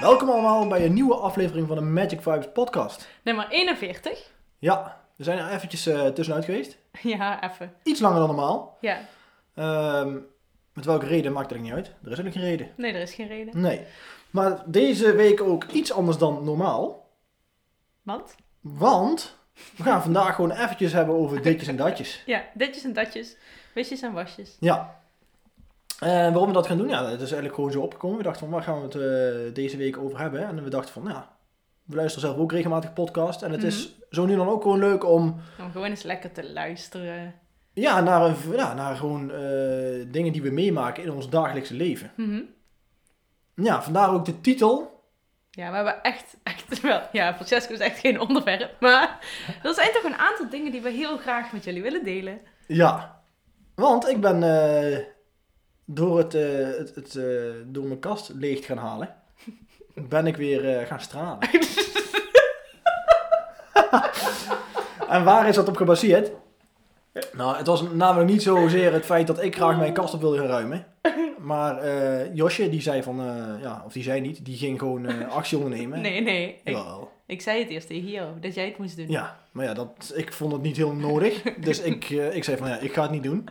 Welkom 0.00 0.28
allemaal 0.30 0.66
bij 0.66 0.84
een 0.84 0.92
nieuwe 0.92 1.14
aflevering 1.14 1.66
van 1.66 1.76
de 1.76 1.82
Magic 1.82 2.22
Vibes 2.22 2.48
podcast. 2.52 3.08
Nummer 3.22 3.46
41. 3.48 4.30
Ja, 4.58 5.00
we 5.16 5.24
zijn 5.24 5.38
er 5.38 5.50
eventjes 5.50 5.86
eh, 5.86 6.06
tussenuit 6.06 6.44
geweest. 6.44 6.76
Ja, 7.02 7.50
even. 7.50 7.72
Iets 7.82 8.00
langer 8.00 8.18
dan 8.18 8.26
normaal. 8.26 8.78
Ja, 8.80 8.98
Ehm, 9.54 10.18
met 10.72 10.84
welke 10.84 11.06
reden 11.06 11.32
maakt 11.32 11.50
er 11.52 11.58
niet 11.60 11.72
uit. 11.72 11.86
Er 11.86 11.92
is 12.10 12.18
eigenlijk 12.18 12.36
geen 12.36 12.44
reden. 12.44 12.68
nee, 12.76 12.92
er 12.92 13.00
is 13.00 13.14
geen 13.14 13.28
reden. 13.28 13.60
Nee. 13.60 13.84
Maar 14.30 14.62
deze 14.66 15.12
week 15.12 15.40
ook 15.42 15.64
iets 15.64 15.92
anders 15.92 16.18
dan 16.18 16.44
normaal. 16.44 17.08
Want? 18.02 18.34
Want 18.60 19.36
we 19.76 19.82
gaan 19.82 20.02
vandaag 20.02 20.34
gewoon 20.34 20.50
eventjes 20.50 20.92
hebben 20.92 21.14
over 21.14 21.42
ditjes 21.42 21.68
en 21.68 21.76
datjes. 21.76 22.22
Ja, 22.26 22.44
ditjes 22.54 22.84
en 22.84 22.92
datjes, 22.92 23.36
wisjes 23.74 24.02
en 24.02 24.12
wasjes. 24.12 24.56
Ja. 24.60 25.00
En 26.00 26.30
waarom 26.32 26.46
we 26.46 26.52
dat 26.52 26.66
gaan 26.66 26.76
doen? 26.78 26.88
Ja, 26.88 27.02
het 27.04 27.12
is 27.20 27.20
eigenlijk 27.20 27.54
gewoon 27.54 27.72
zo 27.72 27.80
opgekomen. 27.80 28.16
We 28.16 28.22
dachten 28.22 28.40
van, 28.42 28.50
waar 28.50 28.62
gaan 28.62 28.80
we 28.80 28.84
het 28.84 28.94
eh, 29.48 29.54
deze 29.54 29.76
week 29.76 29.98
over 29.98 30.18
hebben? 30.20 30.46
En 30.46 30.64
we 30.64 30.70
dachten 30.70 30.92
van, 30.92 31.04
ja, 31.12 31.36
we 31.84 31.96
luisteren 31.96 32.28
zelf 32.28 32.40
ook 32.40 32.52
regelmatig 32.52 32.92
podcast. 32.92 33.42
En 33.42 33.50
het 33.50 33.62
is 33.62 33.94
zo 34.10 34.26
nu 34.26 34.36
dan 34.36 34.48
ook 34.48 34.62
gewoon 34.62 34.78
leuk 34.78 35.04
om, 35.04 35.40
Om 35.60 35.70
gewoon 35.72 35.88
eens 35.90 36.02
lekker 36.02 36.32
te 36.32 36.52
luisteren. 36.52 37.34
ja, 37.72 38.00
naar, 38.00 38.22
een, 38.22 38.34
ja, 38.52 38.74
naar 38.74 38.96
gewoon 38.96 39.30
eh, 39.30 40.06
dingen 40.08 40.32
die 40.32 40.42
we 40.42 40.50
meemaken 40.50 41.02
in 41.02 41.10
ons 41.10 41.28
dagelijkse 41.28 41.74
leven. 41.74 42.10
Mhm. 42.16 42.40
Ja, 43.54 43.82
vandaar 43.82 44.12
ook 44.12 44.24
de 44.24 44.40
titel. 44.40 44.94
Ja, 45.50 45.70
we 45.70 45.76
hebben 45.76 46.02
echt, 46.02 46.36
echt 46.42 46.80
wel... 46.80 47.00
Ja, 47.12 47.34
Francesco 47.34 47.72
is 47.72 47.78
echt 47.78 47.98
geen 47.98 48.20
onderwerp. 48.20 48.80
Maar 48.80 49.18
er 49.62 49.74
zijn 49.74 49.92
toch 49.92 50.04
een 50.04 50.16
aantal 50.18 50.48
dingen 50.50 50.72
die 50.72 50.80
we 50.80 50.90
heel 50.90 51.16
graag 51.16 51.52
met 51.52 51.64
jullie 51.64 51.82
willen 51.82 52.04
delen. 52.04 52.40
Ja. 52.66 53.20
Want 53.74 54.08
ik 54.08 54.20
ben 54.20 54.42
eh, 54.42 54.98
door, 55.86 56.18
het, 56.18 56.34
eh, 56.34 56.42
het, 56.78 56.94
het, 56.94 57.14
eh, 57.14 57.24
door 57.66 57.84
mijn 57.84 57.98
kast 57.98 58.32
leeg 58.34 58.60
te 58.60 58.66
gaan 58.66 58.76
halen, 58.76 59.14
ben 60.08 60.26
ik 60.26 60.36
weer 60.36 60.78
eh, 60.78 60.86
gaan 60.86 61.00
stralen. 61.00 61.38
en 65.08 65.24
waar 65.24 65.48
is 65.48 65.54
dat 65.54 65.68
op 65.68 65.76
gebaseerd? 65.76 66.30
Nou, 67.32 67.56
het 67.56 67.66
was 67.66 67.82
namelijk 67.82 68.30
niet 68.30 68.42
zozeer 68.42 68.92
het 68.92 69.04
feit 69.04 69.26
dat 69.26 69.42
ik 69.42 69.56
graag 69.56 69.78
mijn 69.78 69.92
kast 69.92 70.14
op 70.14 70.20
wilde 70.20 70.38
gaan 70.38 70.46
ruimen. 70.46 70.86
Maar 71.38 71.86
Josje, 72.32 72.68
die 72.68 72.80
zei 72.80 73.02
van, 73.02 73.16
ja, 73.60 73.82
of 73.86 73.92
die 73.92 74.02
zei 74.02 74.20
niet, 74.20 74.44
die 74.44 74.56
ging 74.56 74.78
gewoon 74.78 75.06
actie 75.30 75.58
ondernemen. 75.58 76.00
Nee, 76.00 76.20
nee. 76.20 76.60
Ik, 76.64 76.78
ik 77.26 77.40
zei 77.40 77.58
het 77.58 77.68
eerst 77.68 77.86
tegen 77.86 78.10
jou, 78.10 78.40
dat 78.40 78.54
jij 78.54 78.64
het 78.64 78.78
moest 78.78 78.96
doen. 78.96 79.08
Ja, 79.08 79.38
maar 79.50 79.64
ja, 79.64 79.74
dat, 79.74 80.12
ik 80.14 80.32
vond 80.32 80.52
het 80.52 80.62
niet 80.62 80.76
heel 80.76 80.92
nodig. 80.92 81.42
Dus 81.42 81.80
ik, 81.80 82.08
ik 82.10 82.44
zei 82.44 82.56
van, 82.56 82.68
ja, 82.68 82.78
ik 82.78 82.92
ga 82.92 83.02
het 83.02 83.10
niet 83.10 83.22
doen. 83.22 83.48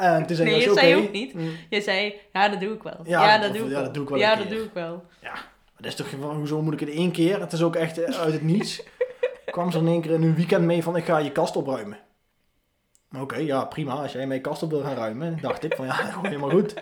En 0.00 0.26
toen 0.26 0.36
zei 0.36 0.50
Nee, 0.50 0.72
zei 0.72 0.86
je 0.88 0.96
oké. 0.96 1.04
ook 1.06 1.12
niet. 1.12 1.34
Mm. 1.34 1.50
Je 1.70 1.80
zei, 1.80 2.14
ja, 2.32 2.48
dat 2.48 2.60
doe 2.60 2.74
ik 2.74 2.82
wel. 2.82 3.00
Ja, 3.04 3.24
Ja, 3.24 3.38
dat 3.38 3.50
of- 3.50 3.56
doe 3.56 3.64
ik 3.64 3.70
ja, 3.70 3.74
wel. 3.74 3.84
dat 3.84 3.94
doe 3.94 4.02
ik 4.02 4.08
wel 4.08 4.18
Ja, 4.18 4.34
dat 4.36 4.46
keer. 4.46 4.56
doe 4.56 4.64
ik 4.64 4.72
wel. 4.72 5.04
Dat 5.76 5.86
is 5.86 5.94
toch, 5.94 6.08
gewoon, 6.08 6.36
hoezo 6.36 6.62
moet 6.62 6.72
ik 6.72 6.80
het 6.80 6.88
in 6.88 6.96
één 6.96 7.10
keer? 7.12 7.40
Het 7.40 7.52
is 7.52 7.62
ook 7.62 7.76
echt 7.76 7.98
eh, 7.98 8.18
uit 8.20 8.32
het 8.32 8.42
niets. 8.42 8.82
kwam 9.50 9.70
ze 9.70 9.78
in 9.78 9.86
één 9.86 10.00
keer 10.00 10.10
in 10.10 10.22
een 10.22 10.34
weekend 10.34 10.64
mee 10.64 10.82
van, 10.82 10.96
ik 10.96 11.04
ga 11.04 11.18
je 11.18 11.32
kast 11.32 11.56
opruimen. 11.56 11.98
Oké, 13.18 13.36
ja, 13.36 13.64
prima. 13.64 13.92
Als 13.94 14.12
jij 14.12 14.26
mijn 14.26 14.40
kast 14.40 14.62
op 14.62 14.70
wil 14.70 14.80
gaan 14.80 14.94
ruimen, 14.96 15.38
dacht 15.40 15.64
ik 15.64 15.74
van, 15.76 15.86
ja, 15.86 15.92
gewoon 16.12 16.26
helemaal 16.26 16.50
goed. 16.50 16.74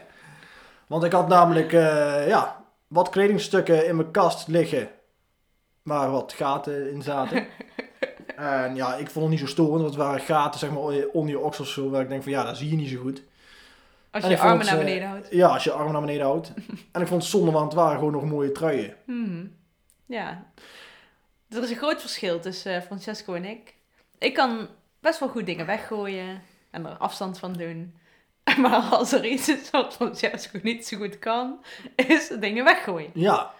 Want 0.86 1.04
ik 1.04 1.12
had 1.12 1.28
namelijk, 1.28 1.72
eh, 1.72 2.28
ja, 2.28 2.64
wat 2.88 3.08
kledingstukken 3.08 3.86
in 3.86 3.96
mijn 3.96 4.10
kast 4.10 4.48
liggen. 4.48 4.88
Waar 5.82 6.10
wat 6.10 6.32
gaten 6.32 6.90
in 6.92 7.02
zaten. 7.02 7.46
En 8.38 8.74
ja, 8.74 8.94
ik 8.94 9.10
vond 9.10 9.24
het 9.24 9.28
niet 9.28 9.40
zo 9.40 9.46
storend, 9.46 9.80
want 9.80 9.94
het 9.94 10.02
waren 10.02 10.20
gaten, 10.20 10.60
zeg 10.60 10.70
maar, 10.70 11.06
onder 11.12 11.30
je 11.30 11.38
oksels 11.38 11.72
zo, 11.72 11.90
waar 11.90 12.02
ik 12.02 12.08
denk 12.08 12.22
van, 12.22 12.32
ja, 12.32 12.44
dat 12.44 12.56
zie 12.56 12.70
je 12.70 12.76
niet 12.76 12.90
zo 12.90 13.00
goed. 13.00 13.22
Als 14.10 14.24
je 14.24 14.30
je 14.30 14.38
armen 14.38 14.58
het, 14.58 14.66
naar 14.66 14.78
eh, 14.78 14.84
beneden 14.84 15.08
houdt. 15.08 15.28
Ja, 15.30 15.48
als 15.48 15.64
je 15.64 15.72
armen 15.72 15.92
naar 15.92 16.00
beneden 16.00 16.26
houdt. 16.26 16.52
en 16.92 17.00
ik 17.00 17.06
vond 17.06 17.22
het 17.22 17.30
zonde, 17.30 17.50
want 17.50 17.64
het 17.64 17.74
waren 17.74 17.98
gewoon 17.98 18.12
nog 18.12 18.24
mooie 18.24 18.52
truien. 18.52 18.94
Mhm. 19.04 19.46
Ja. 20.06 20.44
Er 21.48 21.62
is 21.62 21.70
een 21.70 21.76
groot 21.76 22.00
verschil 22.00 22.40
tussen 22.40 22.74
eh, 22.74 22.82
Francesco 22.82 23.34
en 23.34 23.44
ik. 23.44 23.74
Ik 24.18 24.34
kan 24.34 24.68
best 25.00 25.20
wel 25.20 25.28
goed 25.28 25.46
dingen 25.46 25.66
weggooien 25.66 26.42
en 26.70 26.86
er 26.86 26.96
afstand 26.96 27.38
van 27.38 27.52
doen. 27.52 27.94
Maar 28.58 28.80
als 28.80 29.12
er 29.12 29.24
iets 29.24 29.48
is 29.48 29.70
wat 29.70 29.94
Francesco 29.94 30.58
niet 30.62 30.86
zo 30.86 30.96
goed 30.96 31.18
kan, 31.18 31.64
is 31.96 32.28
dingen 32.40 32.64
weggooien. 32.64 33.10
Ja, 33.14 33.54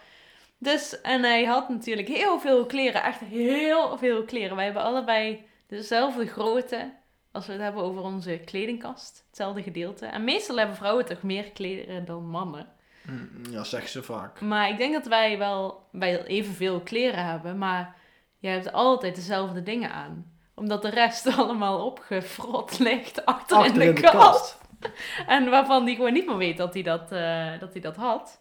Dus, 0.59 1.01
en 1.01 1.23
hij 1.23 1.45
had 1.45 1.69
natuurlijk 1.69 2.07
heel 2.07 2.39
veel 2.39 2.65
kleren, 2.65 3.03
echt 3.03 3.19
heel 3.19 3.97
veel 3.97 4.23
kleren. 4.23 4.55
Wij 4.55 4.65
hebben 4.65 4.83
allebei 4.83 5.47
dezelfde 5.67 6.27
grootte 6.27 6.93
als 7.31 7.45
we 7.45 7.51
het 7.51 7.61
hebben 7.61 7.83
over 7.83 8.01
onze 8.01 8.41
kledingkast. 8.45 9.23
Hetzelfde 9.27 9.63
gedeelte. 9.63 10.05
En 10.05 10.23
meestal 10.23 10.57
hebben 10.57 10.75
vrouwen 10.75 11.05
toch 11.05 11.21
meer 11.21 11.51
kleren 11.51 12.05
dan 12.05 12.29
mannen. 12.29 12.67
Mm, 13.05 13.29
Ja, 13.51 13.63
zeg 13.63 13.87
ze 13.87 14.03
vaak. 14.03 14.41
Maar 14.41 14.69
ik 14.69 14.77
denk 14.77 14.93
dat 14.93 15.05
wij 15.07 15.37
wel 15.37 15.87
wij 15.91 16.23
evenveel 16.25 16.79
kleren 16.79 17.25
hebben, 17.25 17.57
maar 17.57 17.95
jij 18.39 18.53
hebt 18.53 18.71
altijd 18.71 19.15
dezelfde 19.15 19.63
dingen 19.63 19.91
aan. 19.91 20.31
Omdat 20.55 20.81
de 20.81 20.89
rest 20.89 21.27
allemaal 21.37 21.85
opgefrot 21.85 22.79
ligt 22.79 23.25
achter, 23.25 23.57
Achter 23.57 23.81
in 23.83 23.95
de, 23.95 24.01
kast. 24.01 24.57
En 25.27 25.49
waarvan 25.49 25.85
die 25.85 25.95
gewoon 25.95 26.13
niet 26.13 26.25
meer 26.25 26.37
weet 26.37 26.57
dat 26.57 26.73
hij 26.73 26.83
dat, 26.83 27.11
eh, 27.11 27.59
dat, 27.59 27.71
hij 27.73 27.81
dat 27.81 27.95
had. 27.95 28.39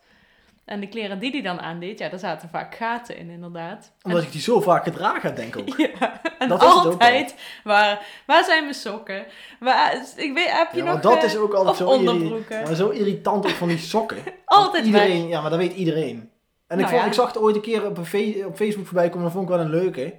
En 0.69 0.81
de 0.81 0.89
kleren 0.89 1.19
die 1.19 1.31
hij 1.31 1.43
dan 1.43 1.61
aandeed, 1.61 1.99
ja, 1.99 2.09
daar 2.09 2.19
zaten 2.19 2.49
vaak 2.49 2.75
gaten 2.75 3.17
in, 3.17 3.31
inderdaad. 3.31 3.93
Omdat 4.03 4.23
ik 4.23 4.33
die 4.33 4.41
zo 4.41 4.61
vaak 4.61 4.85
gedragen 4.85 5.23
heb, 5.23 5.37
denk 5.37 5.57
ik 5.57 5.69
ook. 5.69 5.77
Ja, 5.99 6.21
en 6.39 6.49
Dat 6.49 6.63
is 6.63 6.69
het 6.69 6.77
ook 6.77 6.85
altijd, 6.85 7.35
waar, 7.65 8.07
waar 8.27 8.45
zijn 8.45 8.63
mijn 8.63 8.75
sokken? 8.75 9.27
Waar, 9.61 9.95
ik 10.17 10.33
weet, 10.35 10.51
heb 10.51 10.73
je 10.73 10.77
Ja, 10.79 10.85
nog 10.85 10.93
maar 10.93 11.03
dat 11.03 11.17
eh, 11.19 11.25
is 11.25 11.37
ook 11.37 11.55
altijd 11.55 11.77
zo, 11.77 12.03
maar 12.49 12.75
zo 12.75 12.89
irritant 12.89 13.47
ook 13.47 13.51
van 13.51 13.69
die 13.69 13.79
sokken. 13.79 14.19
Altijd 14.45 14.85
iedereen, 14.85 15.29
Ja, 15.29 15.41
maar 15.41 15.51
dat 15.51 15.59
weet 15.59 15.73
iedereen. 15.73 16.31
En 16.67 16.79
ik, 16.79 16.85
Nou 16.85 16.89
vond, 16.89 17.01
ja. 17.01 17.07
ik 17.07 17.13
zag 17.13 17.27
het 17.27 17.39
ooit 17.39 17.57
een 17.57 17.63
keer 17.63 17.87
op, 17.87 17.97
een 17.97 18.47
op 18.47 18.57
Facebook 18.57 18.87
voorbij 18.87 19.09
komen, 19.09 19.23
dat 19.23 19.33
vond 19.33 19.49
ik 19.49 19.55
wel 19.55 19.65
een 19.65 19.71
leuke. 19.71 20.15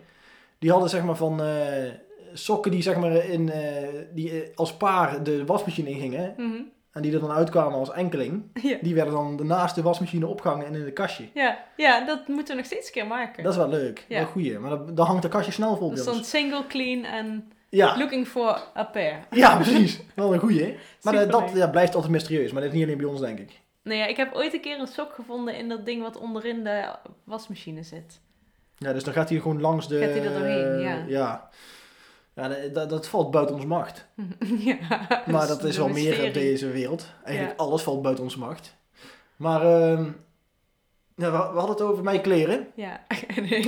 Die 0.60 0.72
hadden 0.72 0.90
zeg 0.90 1.04
maar 1.04 1.16
van 1.16 1.44
eh, 1.44 1.92
sokken 2.34 2.72
die 2.72 2.82
zeg 2.82 2.98
maar 2.98 3.12
in, 3.12 3.52
eh, 3.52 3.88
die 4.14 4.52
als 4.56 4.74
paar 4.74 5.24
de 5.24 5.46
wasmachine 5.46 5.90
ingingen. 5.90 6.34
Mhm. 6.38 6.62
En 6.94 7.02
die 7.02 7.14
er 7.14 7.20
dan 7.20 7.32
uitkwamen 7.32 7.80
als 7.80 7.92
enkeling. 7.92 8.44
Ja. 8.62 8.78
Die 8.82 8.96
werden 8.96 9.14
dan 9.14 9.48
naast 9.48 9.76
de 9.76 9.82
wasmachine 9.82 10.28
opgehangen 10.28 10.66
en 10.66 10.76
in 10.76 10.86
een 10.86 10.94
kastje. 10.94 11.30
Ja, 11.34 11.58
ja, 11.78 12.06
dat 12.06 12.28
moeten 12.28 12.48
we 12.54 12.56
nog 12.56 12.66
steeds 12.66 12.88
een 12.88 12.94
keer 12.94 13.08
maken. 13.08 13.44
Dat 13.44 13.52
is 13.52 13.58
wel 13.58 13.70
leuk. 13.70 14.06
Ja. 14.08 14.18
Wel 14.20 14.28
goeie. 14.28 14.60
Maar 14.60 14.70
dan, 14.70 14.96
dan 14.96 15.06
hangt 15.06 15.22
de 15.22 15.30
kastje 15.30 15.52
snel 15.52 15.78
vol 15.78 15.90
bij 15.90 15.98
stond 15.98 16.26
single, 16.26 16.68
clean 16.68 17.04
en 17.04 17.52
Ja. 17.70 17.98
looking 17.98 18.28
for 18.28 18.62
a 18.78 18.84
pair. 18.84 19.20
ja, 19.32 19.56
precies. 19.56 20.00
Wel 20.16 20.34
een 20.34 20.40
goeie. 20.40 20.78
Maar 21.02 21.14
eh, 21.14 21.30
dat 21.30 21.52
ja, 21.54 21.68
blijft 21.68 21.96
altijd 21.96 22.12
mysterieus. 22.12 22.52
Maar 22.52 22.62
dat 22.62 22.72
is 22.72 22.76
niet 22.78 22.86
alleen 22.86 22.98
bij 22.98 23.08
ons, 23.08 23.20
denk 23.20 23.40
ik. 23.40 23.60
Nee, 23.84 23.98
ja, 23.98 24.06
ik 24.06 24.18
heb 24.18 24.34
ooit 24.34 24.54
een 24.54 24.62
keer 24.62 24.80
een 24.80 24.88
sok 24.88 25.14
gevonden 25.14 25.56
in 25.58 25.70
dat 25.70 25.86
ding 25.86 26.02
wat 26.02 26.18
onderin 26.18 26.64
de 26.64 26.96
wasmachine 27.24 27.84
zit. 27.84 28.20
Ja, 28.78 28.94
dus 28.94 29.04
dan 29.04 29.14
gaat 29.14 29.30
hij 29.30 29.40
gewoon 29.40 29.62
langs 29.62 29.88
de... 29.88 30.00
Gaat 30.00 30.10
hij 30.10 30.24
er 30.24 30.34
doorheen, 30.34 30.80
ja. 30.80 31.04
Ja, 31.08 31.50
Ja, 32.40 32.70
dat, 32.74 32.90
dat, 32.90 33.08
valt 33.08 33.32
buiten 33.32 33.56
onze 33.56 33.68
macht. 33.68 34.06
ja, 34.70 34.78
Maar 35.26 35.48
dat 35.48 35.64
is 35.64 35.78
wel 35.78 35.86
een 35.86 35.94
meer 35.94 36.28
op 36.28 36.34
deze 36.34 36.68
wereld. 36.72 37.06
Eigenlijk 37.24 37.58
Ja. 37.60 37.64
alles 37.66 37.82
valt 37.82 38.02
buiten 38.02 38.24
onze 38.24 38.40
macht. 38.40 38.76
Maar 39.36 39.62
ehm, 39.62 40.04
ja, 41.16 41.32
we, 41.32 41.38
hadden 41.38 41.70
het 41.70 41.82
over 41.82 42.04
mijn 42.04 42.22
kleren. 42.22 42.68
Ja. 42.76 43.00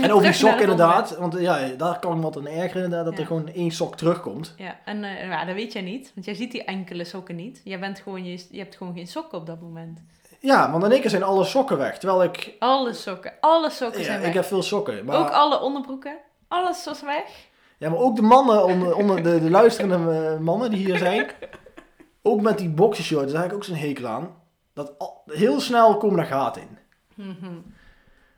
En 0.01 0.11
over 0.13 0.23
die 0.23 0.33
sok 0.33 0.59
inderdaad. 0.59 1.17
Want 1.17 1.39
ja, 1.39 1.67
daar 1.77 1.99
kan 1.99 2.15
ik 2.17 2.21
wat 2.23 2.37
aan 2.37 2.47
ergeren 2.47 2.83
inderdaad. 2.83 3.05
Dat 3.05 3.13
Ja. 3.13 3.19
er 3.19 3.25
gewoon 3.27 3.47
één 3.47 3.71
sok 3.71 3.95
terugkomt. 3.97 4.53
Ja, 4.57 4.79
en 4.85 4.99
ja, 5.03 5.45
dat 5.45 5.55
weet 5.55 5.73
jij 5.73 5.81
niet, 5.81 6.11
want 6.13 6.25
jij 6.25 6.35
ziet 6.35 6.51
die 6.51 6.63
enkele 6.63 7.03
sokken 7.03 7.35
niet. 7.35 7.61
Jij 7.63 7.79
bent 7.79 7.99
gewoon, 7.99 8.25
je, 8.25 8.45
je 8.49 8.57
hebt 8.59 8.75
gewoon 8.75 8.93
geen 8.93 9.07
sokken 9.07 9.37
op 9.37 9.45
dat 9.45 9.61
moment. 9.61 9.99
Ja, 10.39 10.71
want 10.71 10.83
in 10.83 10.91
één 10.91 11.01
keer 11.01 11.09
zijn 11.09 11.23
alle 11.23 11.43
sokken 11.45 11.77
weg. 11.77 11.97
Terwijl 11.97 12.23
ik... 12.23 12.53
Alle 12.59 12.93
sokken, 12.93 13.33
alle 13.39 13.69
sokken 13.69 13.99
Ja, 13.99 14.05
zijn 14.05 14.17
ik 14.19 14.25
weg. 14.25 14.33
heb 14.33 14.45
veel 14.45 14.63
sokken. 14.63 15.05
Maar, 15.05 15.17
Ook 15.17 15.29
alle 15.29 15.59
onderbroeken, 15.61 16.17
alles 16.47 16.85
was 16.85 17.01
weg. 17.01 17.49
Ja, 17.81 17.89
maar 17.89 17.99
ook 17.99 18.15
de 18.15 18.21
mannen, 18.21 18.65
onder, 18.65 18.95
onder 18.95 19.23
de, 19.23 19.39
de 19.41 19.49
luisterende 19.49 20.11
eh, 20.27 20.37
mannen 20.39 20.69
die 20.69 20.85
hier 20.85 20.97
zijn. 20.97 21.27
Ook 22.21 22.41
met 22.41 22.57
die 22.57 22.69
boxershorts, 22.69 23.31
daar 23.31 23.41
heb 23.41 23.51
ik 23.51 23.55
ook 23.57 23.63
zo'n 23.63 23.75
hekel 23.75 24.07
aan. 24.07 24.29
Dat 24.73 24.93
al- 24.97 25.21
heel 25.25 25.59
snel 25.59 25.97
komen 25.97 26.19
er 26.19 26.25
gaten 26.25 26.61
in. 26.61 26.77
Mhm. 27.15 27.53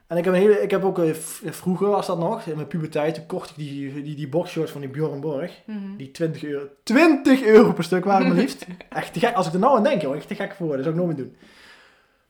En 0.07 0.17
ik 0.17 0.25
heb, 0.25 0.33
een 0.33 0.39
hele, 0.39 0.61
ik 0.61 0.71
heb 0.71 0.83
ook, 0.83 0.99
eh, 0.99 1.13
vroeger 1.43 1.87
was 1.87 2.05
dat 2.07 2.17
nog, 2.19 2.45
in 2.45 2.55
mijn 2.55 2.67
puberteit, 2.67 3.15
toen 3.15 3.25
kocht 3.25 3.49
ik 3.49 3.55
die, 3.55 4.03
die, 4.03 4.15
die 4.15 4.29
boxshorts 4.29 4.71
van 4.71 4.81
die 4.81 4.89
Bjorn 4.89 5.19
Borg. 5.19 5.61
Mhm. 5.65 5.95
Die 5.97 6.11
20 6.11 6.43
euro, 6.43 6.65
20 6.83 7.43
euro 7.43 7.73
per 7.73 7.83
stuk 7.83 8.05
waren 8.05 8.27
maar 8.27 8.37
liefst. 8.37 8.65
Echt 8.89 9.13
te 9.13 9.19
gek, 9.19 9.35
als 9.35 9.47
ik 9.47 9.53
er 9.53 9.59
nou 9.59 9.77
aan 9.77 9.83
denk 9.83 10.01
joh, 10.01 10.15
echt 10.15 10.27
te 10.27 10.35
gek 10.35 10.53
voor 10.55 10.75
dat 10.75 10.85
zou 10.85 10.89
ik 10.89 11.01
nooit 11.01 11.15
meer 11.17 11.25
doen. 11.25 11.37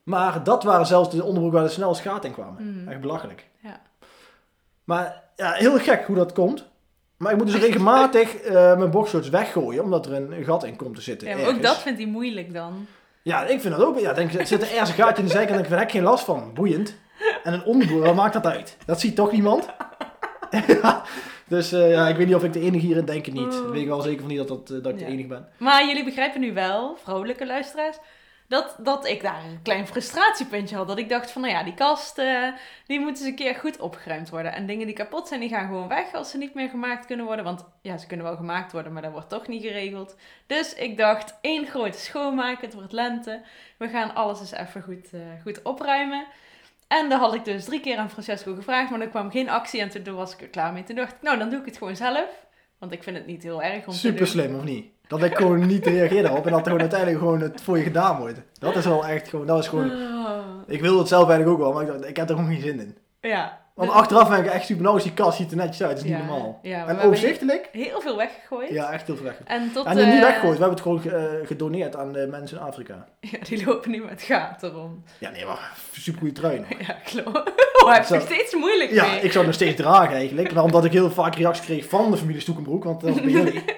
Maar 0.04 0.44
dat 0.44 0.64
waren 0.64 0.86
zelfs 0.86 1.10
de 1.10 1.24
onderbroek 1.24 1.54
waar 1.54 1.64
de 1.64 1.70
snel 1.70 1.94
gaten 1.96 2.30
in 2.30 2.36
kwamen. 2.36 2.78
Mhm. 2.80 2.88
Echt 2.90 3.02
belachelijk. 3.02 3.48
Ja. 3.60 3.82
Maar 4.84 5.24
ja, 5.36 5.52
heel 5.52 5.78
gek 5.80 6.04
hoe 6.06 6.16
dat 6.16 6.34
komt. 6.34 6.72
Maar 7.24 7.32
ik 7.32 7.38
moet 7.38 7.52
dus 7.52 7.62
regelmatig 7.62 8.36
eh, 8.42 8.78
mijn 8.78 8.92
boxshorts 8.92 9.30
weggooien, 9.30 9.84
omdat 9.84 10.06
er 10.06 10.14
een 10.14 10.44
gat 10.44 10.64
in 10.64 10.76
komt 10.76 10.96
te 10.96 11.02
zitten. 11.02 11.28
Ja, 11.28 11.34
maar 11.34 11.44
ook 11.44 11.50
ergens. 11.50 11.68
dat 11.68 11.82
vindt 11.82 12.00
hij 12.00 12.08
moeilijk 12.08 12.54
dan. 12.54 12.88
Ja, 13.22 13.44
ik 13.46 13.62
vind 13.62 13.76
dat 13.76 13.86
ook. 13.86 14.00
Ja, 14.00 14.14
denk, 14.14 14.34
er 14.34 14.48
zit 14.48 14.62
er 14.62 14.72
ergens 14.72 14.90
een 14.90 14.96
gaatje 14.96 15.22
in 15.22 15.28
de 15.28 15.34
zijkant 15.34 15.58
en 15.58 15.64
ik, 15.64 15.70
daar 15.70 15.80
heb 15.80 15.88
ik 15.88 15.94
geen 15.94 16.04
last 16.04 16.24
van. 16.26 16.52
Boeiend. 16.54 16.96
En 17.44 17.54
een 17.54 17.64
onderbroek, 17.64 18.04
wat 18.06 18.16
maakt 18.16 18.34
dat 18.34 18.46
uit? 18.46 18.78
Dat 18.86 19.00
ziet 19.00 19.16
toch 19.16 19.32
niemand? 19.32 19.66
ja, 20.82 21.04
dus 21.48 21.72
eh, 21.72 21.92
ja, 21.92 22.08
ik 22.08 22.16
weet 22.16 22.28
niet 22.28 22.36
of 22.36 22.44
ik 22.44 22.54
de 22.54 22.60
enige 22.60 22.86
hierin 22.86 23.06
denk 23.06 23.28
ik 23.28 23.34
niet. 23.34 23.52
Dat 23.52 23.70
weet 23.72 23.82
ik 23.82 23.88
wel 23.88 24.02
zeker 24.02 24.20
van 24.20 24.30
niet 24.30 24.38
dat, 24.38 24.48
dat, 24.48 24.78
eh, 24.78 24.84
dat 24.84 24.94
ik 24.94 25.00
Ja. 25.00 25.06
de 25.06 25.12
enige 25.12 25.28
ben. 25.28 25.48
Maar 25.58 25.88
jullie 25.88 26.04
begrijpen 26.04 26.42
nu 26.42 26.54
wel, 26.54 26.98
vrouwelijke 27.04 27.46
luisteraars, 27.46 27.98
dat, 28.54 28.76
dat 28.80 29.08
ik 29.08 29.22
daar 29.22 29.44
een 29.44 29.62
klein 29.62 29.88
frustratiepuntje 29.88 30.76
had. 30.76 30.88
Dat 30.88 30.98
ik 30.98 31.10
dacht 31.10 31.32
van, 31.32 31.42
nou 31.42 31.54
ja, 31.54 31.64
die 31.64 31.74
kast, 31.74 32.18
eh, 32.18 32.48
die 32.88 33.00
moet 33.00 33.10
eens 33.10 33.22
een 33.22 33.36
keer 33.36 33.56
goed 33.56 33.80
opgeruimd 33.80 34.30
worden. 34.30 34.54
En 34.54 34.66
dingen 34.66 34.86
die 34.86 34.96
kapot 34.96 35.28
zijn, 35.28 35.40
die 35.40 35.50
gaan 35.50 35.68
gewoon 35.68 35.88
weg 35.88 36.14
als 36.14 36.30
ze 36.30 36.38
niet 36.38 36.54
meer 36.54 36.70
gemaakt 36.70 37.06
kunnen 37.06 37.26
worden. 37.26 37.46
Want 37.46 37.66
ja, 37.82 37.98
ze 37.98 38.08
kunnen 38.08 38.26
wel 38.26 38.36
gemaakt 38.36 38.72
worden, 38.72 38.94
maar 38.94 39.02
dat 39.02 39.12
wordt 39.12 39.30
toch 39.30 39.48
niet 39.48 39.62
geregeld. 39.64 40.16
Dus 40.48 40.74
ik 40.74 40.98
dacht, 40.98 41.38
één 41.42 41.66
grote 41.66 41.98
schoonmaak, 41.98 42.62
het 42.62 42.74
wordt 42.74 42.92
lente. 42.92 43.42
We 43.78 43.90
gaan 43.90 44.16
alles 44.16 44.40
eens 44.40 44.52
even 44.52 44.82
goed, 44.82 45.14
eh, 45.14 45.20
goed 45.42 45.62
opruimen. 45.62 46.26
En 46.88 47.10
dat 47.10 47.20
had 47.20 47.34
ik 47.34 47.46
dus 47.46 47.66
drie 47.66 47.80
keer 47.80 47.98
aan 47.98 48.10
Francesco 48.10 48.56
gevraagd, 48.56 48.90
maar 48.90 49.02
er 49.02 49.08
kwam 49.08 49.32
geen 49.32 49.50
actie 49.50 49.82
en 49.82 50.04
toen 50.04 50.16
was 50.16 50.34
ik 50.34 50.42
er 50.42 50.48
klaar 50.48 50.74
mee. 50.74 50.84
Toen 50.84 50.96
dacht 50.96 51.12
ik, 51.12 51.22
nou 51.22 51.38
dan 51.38 51.50
doe 51.50 51.60
ik 51.60 51.66
het 51.66 51.78
gewoon 51.78 51.96
zelf. 51.96 52.46
Want 52.80 52.92
ik 52.92 53.04
vind 53.04 53.18
het 53.18 53.26
niet 53.26 53.44
heel 53.44 53.64
erg 53.64 53.86
om 53.86 53.94
te 53.94 54.00
Super 54.00 54.18
doen. 54.18 54.28
slim, 54.28 54.56
of 54.56 54.64
niet? 54.64 54.93
Dat 55.08 55.24
ik 55.24 55.36
gewoon 55.36 55.66
niet 55.68 55.86
reageer 55.88 56.22
daarop 56.24 56.46
en 56.46 56.52
dat 56.52 56.60
er 56.60 56.66
gewoon 56.66 56.80
uiteindelijk 56.82 57.20
gewoon 57.20 57.42
het 57.42 57.62
voor 57.62 57.78
je 57.78 57.84
gedaan 57.84 58.20
wordt. 58.20 58.42
Dat 58.60 58.76
is 58.76 58.86
wel 58.86 59.06
echt 59.06 59.28
gewoon, 59.30 59.46
dat 59.46 59.60
is 59.60 59.68
gewoon... 59.68 59.92
Oh. 59.92 60.40
Ik 60.68 60.82
wilde 60.82 61.00
het 61.00 61.08
zelf 61.08 61.30
eigenlijk 61.30 61.52
ook 61.52 61.64
wel, 61.66 61.74
maar 61.74 61.82
ik, 61.84 61.88
dacht, 61.88 62.08
ik 62.10 62.18
heb 62.18 62.30
er 62.30 62.36
gewoon 62.36 62.52
geen 62.52 62.62
zin 62.62 62.80
in. 62.80 62.98
Ja. 63.22 63.62
Want 63.76 63.90
Dus- 63.90 63.98
achteraf 64.00 64.30
denk 64.30 64.46
ik 64.46 64.52
echt 64.52 64.66
super, 64.66 64.96
is 64.96 65.04
die 65.04 65.14
kast 65.14 65.38
ziet 65.38 65.52
er 65.52 65.58
netjes 65.58 65.82
uit, 65.88 65.96
dat 65.96 66.06
is 66.06 66.12
niet 66.12 66.18
normaal. 66.20 66.60
ja, 66.62 66.88
en 66.88 67.00
overzichtelijk? 67.00 67.70
Heel 67.72 68.02
veel 68.02 68.18
weggegooid. 68.18 68.70
Ja, 68.70 68.92
echt 68.92 69.08
heel 69.08 69.16
veel 69.16 69.26
weg. 69.26 69.38
En 69.46 69.72
tot 69.74 69.86
En 69.86 69.96
niet 69.96 70.06
eh, 70.06 70.22
weggooid, 70.22 70.58
we 70.58 70.64
hebben 70.66 70.70
het 70.70 70.82
gewoon 70.82 71.04
eh, 71.04 71.48
gedoneerd 71.48 71.96
aan 71.96 72.12
de 72.14 72.28
mensen 72.32 72.58
in 72.58 72.64
Afrika. 72.64 73.06
Ja, 73.20 73.38
die 73.50 73.66
lopen 73.66 73.92
nu 73.92 74.04
met 74.04 74.22
gaten 74.22 74.70
rond. 74.72 75.10
Ja, 75.18 75.30
nee, 75.30 75.46
maar 75.46 75.72
super 75.92 76.20
goede 76.20 76.34
trui 76.36 76.60
nog. 76.60 76.68
Ja, 76.88 76.96
klopt. 77.06 77.38
Oh, 77.84 77.88
hij 77.90 77.98
heeft 77.98 78.10
nog 78.10 78.22
steeds 78.22 78.56
moeilijk 78.56 78.92
Ja, 78.92 79.06
mee. 79.06 79.16
ik 79.16 79.32
zou 79.32 79.38
het 79.38 79.46
nog 79.46 79.54
steeds 79.54 79.76
dragen 79.82 80.16
eigenlijk. 80.16 80.54
Maar 80.54 80.64
omdat 80.64 80.86
ik 80.86 80.92
heel 80.92 81.12
vaak 81.12 81.36
reacties 81.36 81.66
kreeg 81.66 81.90
van 81.90 82.12
de 82.12 82.18
familie 82.18 82.42
Stoekenbroek, 82.42 82.84
want 82.84 83.02
dat 83.02 83.10
was 83.10 83.22
bij 83.22 83.32
jullie. 83.32 83.64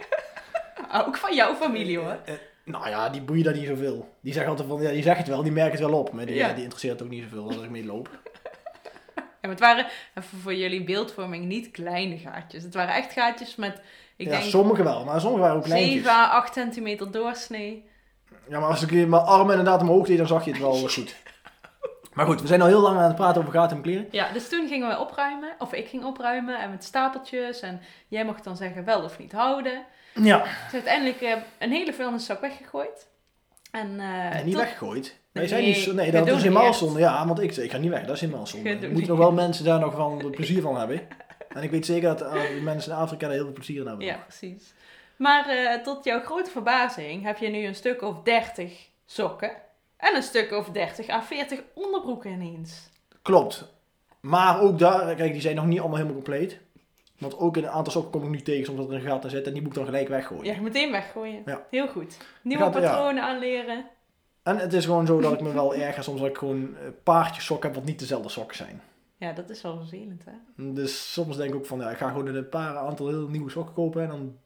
Ook 1.06 1.18
van 1.18 1.36
jouw 1.36 1.56
familie 1.56 1.98
hoor. 1.98 2.18
Eh, 2.26 2.34
nou 2.64 2.90
ja, 2.90 3.10
die 3.10 3.22
boeien 3.22 3.44
daar 3.44 3.54
niet 3.54 3.68
zoveel. 3.68 4.10
Die 4.22 4.34
zeggen 4.34 4.52
altijd 4.52 4.70
van, 4.70 4.82
ja, 4.82 4.90
die 4.90 5.04
zeggen 5.04 5.24
het 5.24 5.34
wel, 5.34 5.44
die 5.44 5.52
merken 5.52 5.80
het 5.80 5.90
wel 5.90 6.00
op. 6.00 6.12
Maar 6.12 6.26
die, 6.26 6.36
Ja. 6.36 6.48
ja, 6.48 6.54
die 6.54 6.64
interesseert 6.64 7.02
ook 7.02 7.10
niet 7.10 7.24
zoveel 7.24 7.48
als 7.48 7.64
ik 7.64 7.70
mee 7.70 7.86
loop. 7.86 8.10
Ja, 9.16 9.52
maar 9.52 9.60
het 9.60 9.60
waren, 9.60 9.86
even 10.16 10.38
voor 10.40 10.54
jullie 10.56 10.84
beeldvorming, 10.84 11.46
niet 11.46 11.72
kleine 11.72 12.18
gaatjes. 12.18 12.64
Het 12.64 12.74
waren 12.74 12.96
echt 12.96 13.12
gaatjes 13.12 13.56
met, 13.56 13.82
ik 14.16 14.26
ja, 14.26 14.32
denk, 14.32 14.44
sommige 14.44 14.84
wel, 14.84 15.06
maar 15.06 15.22
sommige 15.22 15.42
waren 15.42 15.58
ook 15.58 15.64
kleintjes. 15.64 15.94
7 15.94 16.12
à 16.12 16.28
8 16.30 16.54
centimeter 16.54 17.12
doorsnee. 17.12 17.86
Ja, 18.48 18.60
maar 18.60 18.70
als 18.70 18.82
ik 18.82 18.92
mijn 18.92 19.14
armen 19.22 19.58
inderdaad 19.58 19.82
omhoog 19.82 20.08
deed, 20.08 20.18
dan 20.18 20.28
zag 20.28 20.46
je 20.46 20.52
het 20.52 20.60
wel 20.60 20.74
goed. 20.74 21.16
Maar 22.14 22.26
goed, 22.26 22.42
we 22.42 22.48
zijn 22.48 22.62
al 22.62 22.68
heel 22.68 22.82
lang 22.82 22.98
aan 22.98 23.04
het 23.08 23.16
praten 23.16 23.42
over 23.42 23.54
gaten 23.54 23.78
en 23.78 23.84
kleren. 23.84 24.08
Ja, 24.12 24.32
dus 24.34 24.50
toen 24.50 24.68
gingen 24.68 24.88
we 24.88 25.00
opruimen. 25.00 25.56
Of 25.60 25.74
ik 25.74 25.88
ging 25.88 26.04
opruimen 26.04 26.60
en 26.60 26.70
met 26.70 26.84
stapeltjes. 26.84 27.60
En 27.60 27.82
jij 28.08 28.26
mocht 28.26 28.44
dan 28.44 28.56
zeggen 28.58 28.86
wel 28.86 29.04
of 29.04 29.20
niet 29.20 29.32
houden. 29.32 29.86
Ja, 30.24 30.44
Dus 30.44 30.74
uiteindelijk 30.74 31.22
eh, 31.22 31.34
een 31.60 31.72
hele 31.72 31.94
vuilniszak 31.94 32.42
weggegooid. 32.42 33.08
En, 33.72 34.00
eh, 34.00 34.36
en 34.36 34.46
niet 34.46 34.54
tot- 34.54 34.64
weggegooid. 34.64 35.04
Nee, 35.04 35.44
Nee, 35.44 35.48
zijn 35.48 35.64
niet, 35.64 35.94
nee 35.94 36.12
dat 36.12 36.28
is 36.28 36.42
helemaal 36.44 36.74
zonde. 36.74 37.00
Ja, 37.00 37.28
want 37.28 37.40
ik, 37.42 37.56
ik 37.56 37.72
ga 37.72 37.78
niet 37.78 37.90
weg, 37.90 38.06
dat 38.06 38.16
is 38.16 38.22
helemaal 38.22 38.48
zonde. 38.48 38.70
Er 38.70 38.92
moeten 38.92 39.08
nog 39.10 39.18
wel 39.18 39.32
mensen 39.32 39.66
daar 39.66 39.80
nog 39.80 39.96
van 39.96 40.30
plezier 40.32 40.62
van 40.62 40.78
hebben. 40.78 41.02
En 41.50 41.64
ik 41.64 41.72
weet 41.72 41.86
zeker 41.86 42.18
dat 42.18 42.22
eh, 42.34 42.42
mensen 42.64 42.92
in 42.92 42.98
Afrika 42.98 43.26
daar 43.26 43.36
heel 43.36 43.44
veel 43.46 43.54
plezier 43.54 43.82
in 43.82 43.88
hebben. 43.88 44.06
Ja, 44.06 44.16
precies. 44.28 44.74
Maar 45.18 45.50
eh, 45.50 45.82
tot 45.84 46.04
jouw 46.04 46.22
grote 46.22 46.50
verbazing 46.52 47.24
heb 47.24 47.38
je 47.38 47.48
nu 47.48 47.66
een 47.66 47.76
stuk 47.76 48.02
of 48.02 48.22
30 48.24 48.88
sokken. 49.06 49.52
En 49.98 50.16
een 50.16 50.24
stuk 50.24 50.52
of 50.52 50.70
30 50.70 51.10
à 51.10 51.22
40 51.22 51.60
onderbroeken 51.74 52.32
ineens. 52.32 52.90
Klopt. 53.22 53.74
Maar 54.20 54.62
ook 54.62 54.80
daar, 54.80 55.16
kijk, 55.16 55.32
die 55.32 55.42
zijn 55.42 55.56
nog 55.56 55.66
niet 55.66 55.80
allemaal 55.80 55.98
helemaal 55.98 56.22
compleet. 56.24 56.60
Want 57.18 57.38
ook 57.38 57.58
in 57.58 57.64
een 57.64 57.70
aantal 57.70 57.92
sokken 57.94 58.12
kom 58.12 58.24
ik 58.24 58.30
nu 58.30 58.42
tegen, 58.42 58.66
soms 58.66 58.78
dat 58.78 58.90
er 58.90 58.96
een 58.96 59.02
gat 59.02 59.24
in 59.24 59.30
zit 59.30 59.48
en 59.48 59.54
die 59.54 59.62
moet 59.62 59.72
ik 59.72 59.76
dan 59.78 59.86
gelijk 59.86 60.08
weggooien. 60.08 60.46
Ja, 60.56 60.62
meteen 60.62 60.92
weggooien. 60.92 61.42
Ja. 61.46 61.66
Heel 61.70 61.88
goed. 61.88 62.18
Nieuwe 62.42 62.64
Gaat- 62.64 62.74
ja. 62.74 62.80
patronen 62.80 63.24
aanleren. 63.24 63.86
En 64.44 64.58
het 64.58 64.74
is 64.74 64.86
gewoon 64.86 65.06
zo 65.06 65.20
dat 65.22 65.34
ik 65.34 65.42
me 65.42 65.54
wel 65.54 65.76
erger 65.76 66.04
soms 66.04 66.20
dat 66.20 66.30
ik 66.30 66.38
gewoon 66.38 66.56
een 66.56 66.96
paardjes 67.04 67.46
sokken 67.46 67.70
heb 67.70 67.78
wat 67.78 67.88
niet 67.88 68.00
dezelfde 68.00 68.30
sokken 68.30 68.58
zijn. 68.58 68.82
Ja, 69.18 69.32
dat 69.32 69.50
is 69.50 69.62
wel 69.62 69.78
vervelend, 69.78 70.24
hè? 70.26 70.74
Dus 70.74 71.14
soms 71.14 71.38
denk 71.38 71.50
ik 71.50 71.56
ook 71.56 71.66
van, 71.66 71.80
ja, 71.80 71.90
ik 71.90 71.98
ga 71.98 72.08
gewoon 72.10 72.28
een 72.28 72.50
paar 72.50 72.78
aantal 72.78 73.08
heel 73.08 73.28
nieuwe 73.28 73.50
sokken 73.50 73.74
kopen 73.74 74.02
en 74.02 74.08
dan 74.08 74.38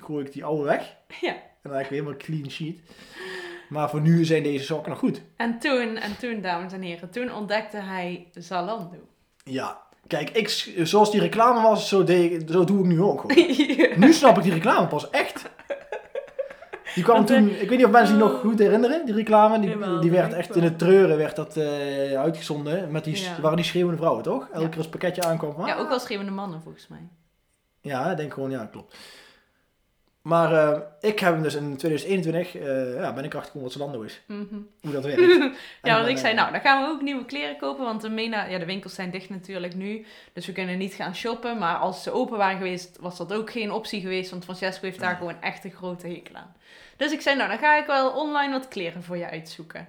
gooi 0.00 0.24
ik 0.24 0.32
die 0.32 0.44
oude 0.44 0.62
weg. 0.64 0.96
Ja. 1.20 1.32
En 1.34 1.70
dan 1.70 1.72
heb 1.72 1.82
ik 1.82 1.90
weer 1.90 1.98
helemaal 2.00 2.18
clean 2.20 2.50
sheet. 2.50 2.80
Maar 3.68 3.90
voor 3.90 4.00
nu 4.00 4.24
zijn 4.24 4.42
deze 4.42 4.64
sokken 4.64 4.90
nog 4.90 4.98
goed. 4.98 5.22
En 5.36 5.58
toen, 5.58 5.96
en 5.96 6.18
toen, 6.18 6.40
dames 6.40 6.72
en 6.72 6.82
heren, 6.82 7.10
toen 7.10 7.32
ontdekte 7.34 7.76
hij 7.76 8.28
Zalando. 8.34 8.96
Ja, 9.44 9.82
kijk, 10.08 10.30
ik, 10.30 10.48
zoals 10.82 11.10
die 11.10 11.20
reclame 11.20 11.62
was, 11.62 11.88
zo, 11.88 12.04
deed, 12.04 12.50
zo 12.50 12.64
doe 12.64 12.78
ik 12.78 12.84
nu 12.86 13.02
ook 13.02 13.20
gewoon. 13.20 13.56
Nu 14.04 14.12
snap 14.12 14.36
ik 14.36 14.42
die 14.42 14.52
reclame 14.52 14.86
pas 14.86 15.10
echt. 15.10 15.42
Die 16.94 17.02
kwam 17.04 17.16
Want, 17.16 17.30
eh, 17.30 17.36
toen, 17.36 17.48
ik 17.48 17.68
weet 17.68 17.76
niet 17.78 17.84
of 17.86 17.90
mensen 17.92 18.14
die 18.14 18.24
nog 18.24 18.40
goed 18.40 18.58
herinneren, 18.58 19.06
die 19.06 19.14
reclame. 19.14 19.60
Die, 19.60 19.98
die 20.00 20.10
werd 20.10 20.32
echt 20.32 20.56
in 20.56 20.62
het 20.62 20.78
treuren 20.78 21.16
werd 21.16 21.36
dat, 21.36 21.56
eh, 21.56 22.20
uitgezonden. 22.20 22.90
Met 22.90 23.04
die, 23.04 23.20
Ja. 23.22 23.40
waren 23.40 23.56
die 23.56 23.64
schreeuwende 23.66 23.98
vrouwen, 23.98 24.22
toch? 24.22 24.40
Elke 24.52 24.60
Ja. 24.60 24.66
keer 24.68 24.76
als 24.76 24.86
het 24.86 24.90
pakketje 24.90 25.22
aankwam. 25.22 25.66
Ja, 25.66 25.76
ook 25.76 25.88
wel 25.88 25.98
schreeuwende 25.98 26.32
mannen 26.32 26.60
volgens 26.62 26.88
mij. 26.88 27.08
Ja, 27.80 28.10
ik 28.10 28.16
denk 28.16 28.32
gewoon, 28.34 28.50
ja, 28.50 28.64
klopt. 28.64 28.96
Maar 30.28 30.52
eh, 30.52 30.80
ik 31.10 31.18
heb 31.18 31.32
hem 31.32 31.42
dus 31.42 31.54
in 31.54 31.76
2021, 31.76 32.56
eh, 32.56 32.94
ja, 32.94 33.12
ben 33.12 33.24
ik 33.24 33.34
achtergekomen 33.34 33.62
wat 33.68 33.72
Zalando 33.72 34.02
is. 34.02 34.20
Mhm. 34.26 34.54
Hoe 34.80 34.92
dat 34.92 35.04
werkt. 35.04 35.20
Ja, 35.82 35.94
want 35.94 36.08
ik 36.08 36.14
eh, 36.14 36.20
zei, 36.20 36.34
nou, 36.34 36.52
dan 36.52 36.60
gaan 36.60 36.82
we 36.82 36.88
ook 36.88 37.02
nieuwe 37.02 37.24
kleren 37.24 37.56
kopen. 37.56 37.84
Want 37.84 38.00
de, 38.00 38.08
Mena, 38.08 38.44
ja, 38.44 38.58
de 38.58 38.64
winkels 38.64 38.94
zijn 38.94 39.10
dicht 39.10 39.28
natuurlijk 39.28 39.74
nu. 39.74 40.06
Dus 40.32 40.46
we 40.46 40.52
kunnen 40.52 40.78
niet 40.78 40.94
gaan 40.94 41.14
shoppen. 41.14 41.58
Maar 41.58 41.76
als 41.76 42.02
ze 42.02 42.10
open 42.10 42.38
waren 42.38 42.56
geweest, 42.56 42.98
was 43.00 43.16
dat 43.16 43.32
ook 43.32 43.50
geen 43.50 43.72
optie 43.72 44.00
geweest. 44.00 44.30
Want 44.30 44.44
Francesco 44.44 44.84
heeft 44.86 44.98
daar 45.00 45.08
Nee. 45.08 45.18
gewoon 45.18 45.42
echt 45.42 45.64
een 45.64 45.70
grote 45.70 46.06
hekel 46.06 46.34
aan. 46.34 46.54
Dus 46.96 47.12
ik 47.12 47.20
zei, 47.20 47.36
nou, 47.36 47.48
dan 47.48 47.58
ga 47.58 47.76
ik 47.78 47.86
wel 47.86 48.10
online 48.10 48.52
wat 48.52 48.68
kleren 48.68 49.02
voor 49.02 49.16
je 49.16 49.30
uitzoeken. 49.30 49.88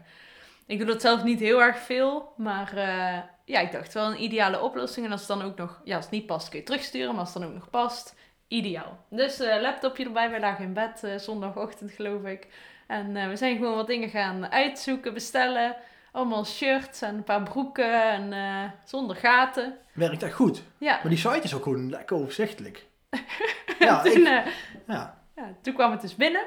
Ik 0.66 0.78
doe 0.78 0.88
dat 0.88 1.02
zelf 1.02 1.24
niet 1.24 1.40
heel 1.40 1.62
erg 1.62 1.78
veel. 1.78 2.34
Maar 2.38 2.78
eh, 2.78 3.18
ja, 3.46 3.60
ik 3.60 3.72
dacht 3.72 3.94
wel 3.94 4.12
een 4.12 4.24
ideale 4.24 4.62
oplossing. 4.62 5.06
En 5.06 5.12
als 5.12 5.28
het 5.28 5.40
dan 5.40 5.42
ook 5.42 5.58
nog, 5.58 5.82
ja, 5.84 5.96
als 5.96 6.06
het 6.06 6.14
niet 6.14 6.26
past, 6.26 6.50
kun 6.50 6.60
je 6.60 6.66
terugsturen. 6.66 7.10
Maar 7.12 7.20
als 7.20 7.34
het 7.34 7.42
dan 7.42 7.52
ook 7.52 7.58
nog 7.58 7.70
past, 7.70 8.16
ideaal. 8.50 9.06
Dus 9.10 9.40
eh, 9.40 9.62
laptopje 9.62 10.06
erbij. 10.06 10.30
Wij 10.30 10.40
lagen 10.40 10.66
in 10.66 10.74
bed 10.74 11.04
eh, 11.04 11.18
zondagochtend, 11.18 11.92
geloof 11.92 12.24
ik. 12.24 12.48
En 12.88 13.16
eh, 13.16 13.28
we 13.28 13.36
zijn 13.36 13.58
gewoon 13.58 13.76
wat 13.76 13.88
dingen 13.88 14.10
gaan 14.10 14.52
uitzoeken, 14.52 15.14
bestellen. 15.14 15.76
Allemaal 16.12 16.46
shirts 16.46 17.02
en 17.02 17.16
een 17.16 17.24
paar 17.24 17.44
broeken 17.44 18.04
en 18.04 18.74
zonder 18.84 19.16
gaten. 19.16 19.78
Werkt 19.94 20.24
echt 20.24 20.34
goed. 20.34 20.64
Ja, 20.78 20.94
Maar 20.94 21.10
die 21.10 21.18
site 21.18 21.40
is 21.44 21.54
ook 21.54 21.64
gewoon 21.64 21.90
lekker 21.90 22.18
overzichtelijk. 22.18 22.86
ja, 23.80 24.02
toen, 24.02 24.12
ik, 24.12 24.44
ja, 24.88 25.22
ja, 25.36 25.56
toen 25.62 25.74
kwam 25.74 25.92
het 25.92 26.02
dus 26.02 26.16
binnen. 26.16 26.46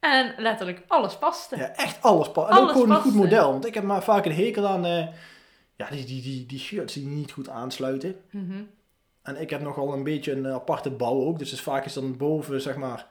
En 0.00 0.34
letterlijk 0.36 0.82
alles 0.88 1.18
paste. 1.18 1.56
ja, 1.56 1.74
echt 1.74 2.02
alles 2.02 2.30
past. 2.30 2.50
En 2.50 2.56
ook 2.56 2.70
gewoon 2.70 2.90
een 2.90 2.96
goed 2.96 3.12
paste. 3.12 3.18
model. 3.18 3.50
Want 3.50 3.66
ik 3.66 3.74
heb 3.74 3.84
maar 3.84 4.02
vaak 4.02 4.24
een 4.24 4.34
hekel 4.34 4.66
aan 4.66 4.82
ja, 5.76 5.88
die, 5.90 6.04
die, 6.04 6.22
die, 6.22 6.46
die 6.46 6.58
shirts 6.58 6.94
die 6.94 7.06
niet 7.06 7.32
goed 7.32 7.48
aansluiten. 7.48 8.16
Mhm. 8.30 8.62
En 9.22 9.40
ik 9.40 9.50
heb 9.50 9.60
nogal 9.60 9.92
een 9.92 10.04
beetje 10.04 10.32
een 10.32 10.46
aparte 10.46 10.90
bouw 10.90 11.20
ook. 11.20 11.38
Dus, 11.38 11.50
dus 11.50 11.60
vaak 11.60 11.84
is 11.84 11.92
dan 11.92 12.16
boven, 12.16 12.60
zeg 12.60 12.76
maar, 12.76 13.06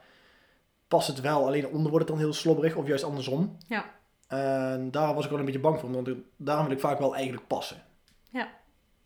past 0.88 1.08
het 1.08 1.20
wel. 1.20 1.46
Alleen 1.46 1.66
onder 1.66 1.90
wordt 1.90 2.08
het 2.08 2.16
dan 2.16 2.24
heel 2.24 2.32
slobberig. 2.32 2.74
Of 2.74 2.86
juist 2.86 3.04
andersom. 3.04 3.56
Ja. 3.68 3.84
En 4.26 4.90
daar 4.90 5.14
was 5.14 5.24
ik 5.24 5.30
wel 5.30 5.38
een 5.38 5.44
beetje 5.44 5.60
bang 5.60 5.80
voor. 5.80 5.90
Want 5.90 6.08
daarom 6.36 6.64
wil 6.66 6.74
ik 6.74 6.80
vaak 6.80 6.98
wel 6.98 7.14
eigenlijk 7.14 7.46
passen. 7.46 7.82
Ja. 8.30 8.48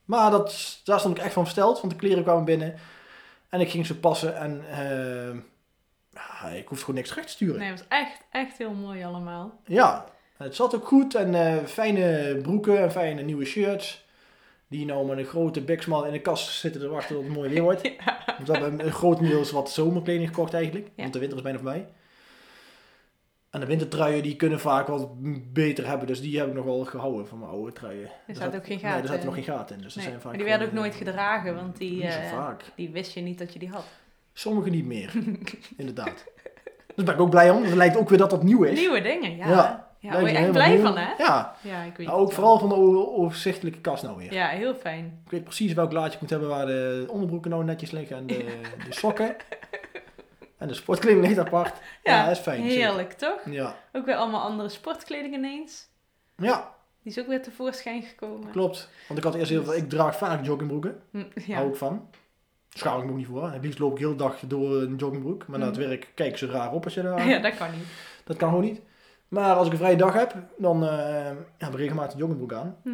Maar 0.05 0.31
dat, 0.31 0.81
daar 0.85 0.99
stond 0.99 1.19
ik 1.19 1.25
echt 1.25 1.33
van 1.33 1.43
versteld. 1.43 1.81
Want 1.81 1.93
de 1.93 1.99
kleren 1.99 2.23
kwamen 2.23 2.45
binnen. 2.45 2.75
En 3.49 3.61
ik 3.61 3.71
ging 3.71 3.87
ze 3.87 3.99
passen. 3.99 4.37
En 4.37 4.65
eh, 4.71 6.57
ik 6.59 6.69
hoefde 6.69 6.85
gewoon 6.85 6.95
niks 6.97 7.09
terug 7.09 7.25
te 7.25 7.33
sturen. 7.33 7.59
Nee, 7.59 7.71
het 7.71 7.79
was 7.79 7.89
echt, 7.89 8.21
echt 8.31 8.59
heel 8.59 8.73
mooi 8.73 9.05
allemaal. 9.05 9.61
Ja, 9.65 10.05
het 10.37 10.55
zat 10.55 10.75
ook 10.75 10.87
goed. 10.87 11.15
En 11.15 11.35
eh, 11.35 11.65
fijne 11.65 12.37
broeken 12.43 12.79
en 12.79 12.93
fijne 12.93 13.23
nieuwe 13.23 13.45
shirts. 13.45 14.06
Die 14.69 14.85
nou 14.87 15.07
met 15.07 15.19
een 15.19 15.25
grote 15.25 15.61
biksmal 15.61 16.05
in 16.05 16.13
de 16.13 16.21
kast 16.21 16.59
zitten 16.61 16.81
te 16.81 16.89
wachten 16.89 17.15
tot 17.17 17.25
het 17.25 17.35
mooi 17.35 17.51
weer 17.51 17.63
wordt. 17.71 17.83
Ja. 17.83 18.19
Dus 18.39 18.47
we 18.49 18.53
hebben 18.59 18.85
een 18.87 18.93
groot 18.93 19.19
deel 19.19 19.45
wat 19.53 19.71
zomerkleding 19.71 20.29
gekocht 20.29 20.55
eigenlijk. 20.55 20.87
Ja. 20.87 21.03
Want 21.03 21.13
de 21.13 21.19
winter 21.19 21.37
is 21.39 21.43
bijna 21.45 21.59
voorbij. 21.59 21.87
En 23.51 23.61
de 23.61 23.67
wintertruien 23.67 24.23
die 24.23 24.37
kunnen 24.37 24.61
vaak 24.61 24.87
wat 24.87 25.09
beter 25.53 25.87
hebben. 25.87 26.07
Dus 26.07 26.21
die 26.21 26.39
heb 26.39 26.49
ik 26.49 26.55
nog 26.55 26.65
wel 26.65 26.85
gehouden 26.85 27.27
van 27.29 27.39
mijn 27.39 27.51
oude 27.51 27.73
truien. 27.73 28.03
Er 28.07 28.11
Er 28.27 28.35
zaten 28.35 28.53
zat- 28.53 28.61
ook 28.61 28.67
geen 28.67 28.77
Nee, 28.77 28.85
er 28.85 28.91
gaten 28.91 29.07
zaten 29.07 29.21
in. 29.21 29.27
nog 29.27 29.35
geen 29.35 29.45
gaten 29.45 29.77
in. 29.77 29.83
Dus 29.83 29.93
er 29.95 29.99
Nee, 30.01 30.09
zijn 30.09 30.21
vaak 30.21 30.31
maar 30.31 30.41
die 30.41 30.51
werden 30.51 30.67
ook 30.67 30.73
nooit 30.73 30.93
eh, 30.93 30.99
gedragen, 30.99 31.55
want 31.55 31.77
die, 31.77 32.03
eh, 32.07 32.49
die 32.77 32.91
wist 32.91 33.13
je 33.13 33.21
niet 33.21 33.39
dat 33.39 33.53
je 33.53 33.59
die 33.59 33.69
had. 33.69 33.85
Sommige 34.33 34.71
niet 34.71 34.85
meer. 34.85 35.13
Inderdaad. 35.77 36.25
Dus 36.95 37.05
ben 37.05 37.15
ik 37.15 37.21
ook 37.21 37.31
blij 37.31 37.51
om. 37.51 37.63
Het 37.65 37.75
lijkt 37.75 37.97
ook 37.97 38.09
weer 38.09 38.19
dat 38.19 38.31
dat 38.31 38.43
nieuw 38.43 38.63
is. 38.63 38.79
Nieuwe 38.79 39.01
dingen, 39.01 39.37
ja. 39.37 39.49
Ja, 39.49 39.86
Ja, 40.07 40.13
Lijkt 40.13 40.21
word 40.21 40.33
je 40.33 40.45
echt 40.45 40.53
blij 40.53 40.75
nieuw. 40.75 40.83
van, 40.83 40.97
hè? 40.97 41.13
Ja. 41.19 41.55
Ja, 41.61 41.83
ik 41.83 41.97
weet 41.97 42.07
Nou, 42.07 42.21
ook 42.21 42.33
vooral 42.33 42.59
van 42.59 42.69
de 42.69 42.75
overzichtelijke 43.17 43.81
kast 43.81 44.03
nou 44.03 44.17
weer. 44.17 44.33
Ja, 44.33 44.47
heel 44.49 44.75
fijn. 44.75 45.21
Ik 45.25 45.31
weet 45.31 45.45
precies 45.45 45.73
welk 45.73 45.93
laadje 45.93 46.13
ik 46.15 46.21
moet 46.21 46.31
hebben 46.31 46.49
waar 46.49 46.67
de 46.67 47.05
onderbroeken 47.11 47.51
nou 47.51 47.65
netjes 47.65 47.91
liggen 47.91 48.17
en 48.17 48.27
de, 48.27 48.61
de 48.89 48.95
sokken. 48.95 49.37
En 50.59 50.69
de 50.69 50.75
sportkleding 50.75 51.27
ligt 51.27 51.39
apart. 51.39 51.79
Ja, 52.03 52.23
dat 52.27 52.37
is 52.37 52.43
fijn. 52.43 52.63
zeker. 52.71 52.77
Heerlijk, 52.87 53.13
toch? 53.13 53.41
Ja. 53.51 53.77
Ook 53.93 54.07
weer 54.07 54.15
allemaal 54.17 54.41
andere 54.41 54.69
sportkleding 54.69 55.35
ineens. 55.35 55.89
ja, 56.37 56.73
Die 57.03 57.13
is 57.13 57.19
ook 57.21 57.27
weer 57.27 57.43
tevoorschijn 57.43 58.03
gekomen. 58.03 58.51
klopt. 58.51 58.89
Want 59.09 59.19
ik 59.19 59.25
had 59.25 59.35
eerst 59.35 59.51
heel 59.51 59.65
veel, 59.65 59.75
ik 59.75 59.89
draag 59.89 60.17
vaak 60.17 60.45
joggingbroeken. 60.45 61.01
Hm, 61.11 61.23
Ja. 61.47 61.55
Hou 61.57 61.69
ik 61.69 61.77
van. 61.77 62.09
Schaam 62.71 62.99
ik 62.99 63.05
me 63.05 63.11
ook 63.11 63.17
niet 63.17 63.27
voor. 63.27 63.51
Het 63.53 63.63
liefst 63.65 63.79
loop 63.79 63.93
ik 63.93 63.99
heel 63.99 64.17
dag 64.17 64.39
door 64.47 64.83
een 64.83 64.97
joggingbroek. 64.97 65.47
Maar 65.47 65.59
na 65.59 65.67
het 65.67 65.77
werk 65.77 66.13
kijk 66.15 66.39
ze 66.39 66.47
raar 66.47 66.73
op 66.73 66.85
als 66.85 66.95
je 66.95 67.03
daar... 67.03 67.29
ja, 67.29 67.39
dat 67.39 67.57
kan 67.57 67.71
niet. 67.71 67.87
Dat 68.25 68.37
kan 68.37 68.49
gewoon 68.49 68.65
niet. 68.65 68.81
Maar 69.29 69.55
als 69.55 69.67
ik 69.67 69.73
een 69.73 69.79
vrije 69.79 69.97
dag 69.97 70.13
heb, 70.13 70.35
dan 70.57 70.85
eh 70.85 71.31
heb 71.59 71.73
ik 71.73 71.79
regelmatig 71.79 72.13
een 72.13 72.19
joggingbroek 72.19 72.53
aan. 72.53 72.77
Hm. 72.83 72.91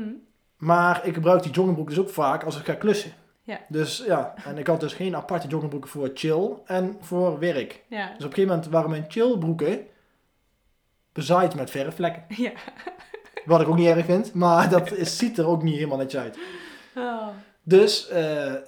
Maar 0.57 1.07
ik 1.07 1.15
gebruik 1.15 1.43
die 1.43 1.53
joggingbroek 1.53 1.89
dus 1.89 1.99
ook 1.99 2.11
vaak 2.11 2.45
als 2.45 2.59
ik 2.59 2.65
ga 2.65 2.75
klussen. 2.75 3.12
Ja. 3.43 3.61
Dus 3.69 4.03
ja, 4.07 4.35
en 4.45 4.59
ik 4.59 4.67
had 4.67 4.81
dus 4.81 4.93
geen 4.95 5.17
aparte 5.17 5.49
joggingbroeken 5.49 5.91
voor 5.91 6.11
chill 6.15 6.51
en 6.65 6.97
voor 7.01 7.39
werk. 7.39 7.85
Ja. 7.89 8.07
Dus 8.07 8.17
op 8.17 8.23
een 8.23 8.29
gegeven 8.29 8.49
moment 8.49 8.69
waren 8.69 8.91
mijn 8.91 9.05
chillbroeken 9.09 9.87
bezaaid 11.12 11.55
met 11.55 11.71
verfvlekken. 11.71 12.25
Ja. 12.29 12.53
Wat 13.45 13.61
ik 13.61 13.69
ook 13.69 13.77
niet 13.77 13.89
erg 13.89 14.05
vind, 14.05 14.35
maar 14.35 14.69
dat 14.69 14.93
is, 14.93 15.19
ziet 15.19 15.39
er 15.39 15.47
ook 15.47 15.62
niet 15.62 15.75
helemaal 15.75 15.97
netjes 15.97 16.21
uit. 16.21 16.39
Oh. 16.97 17.29
Dus 17.62 18.09
eh, 18.09 18.17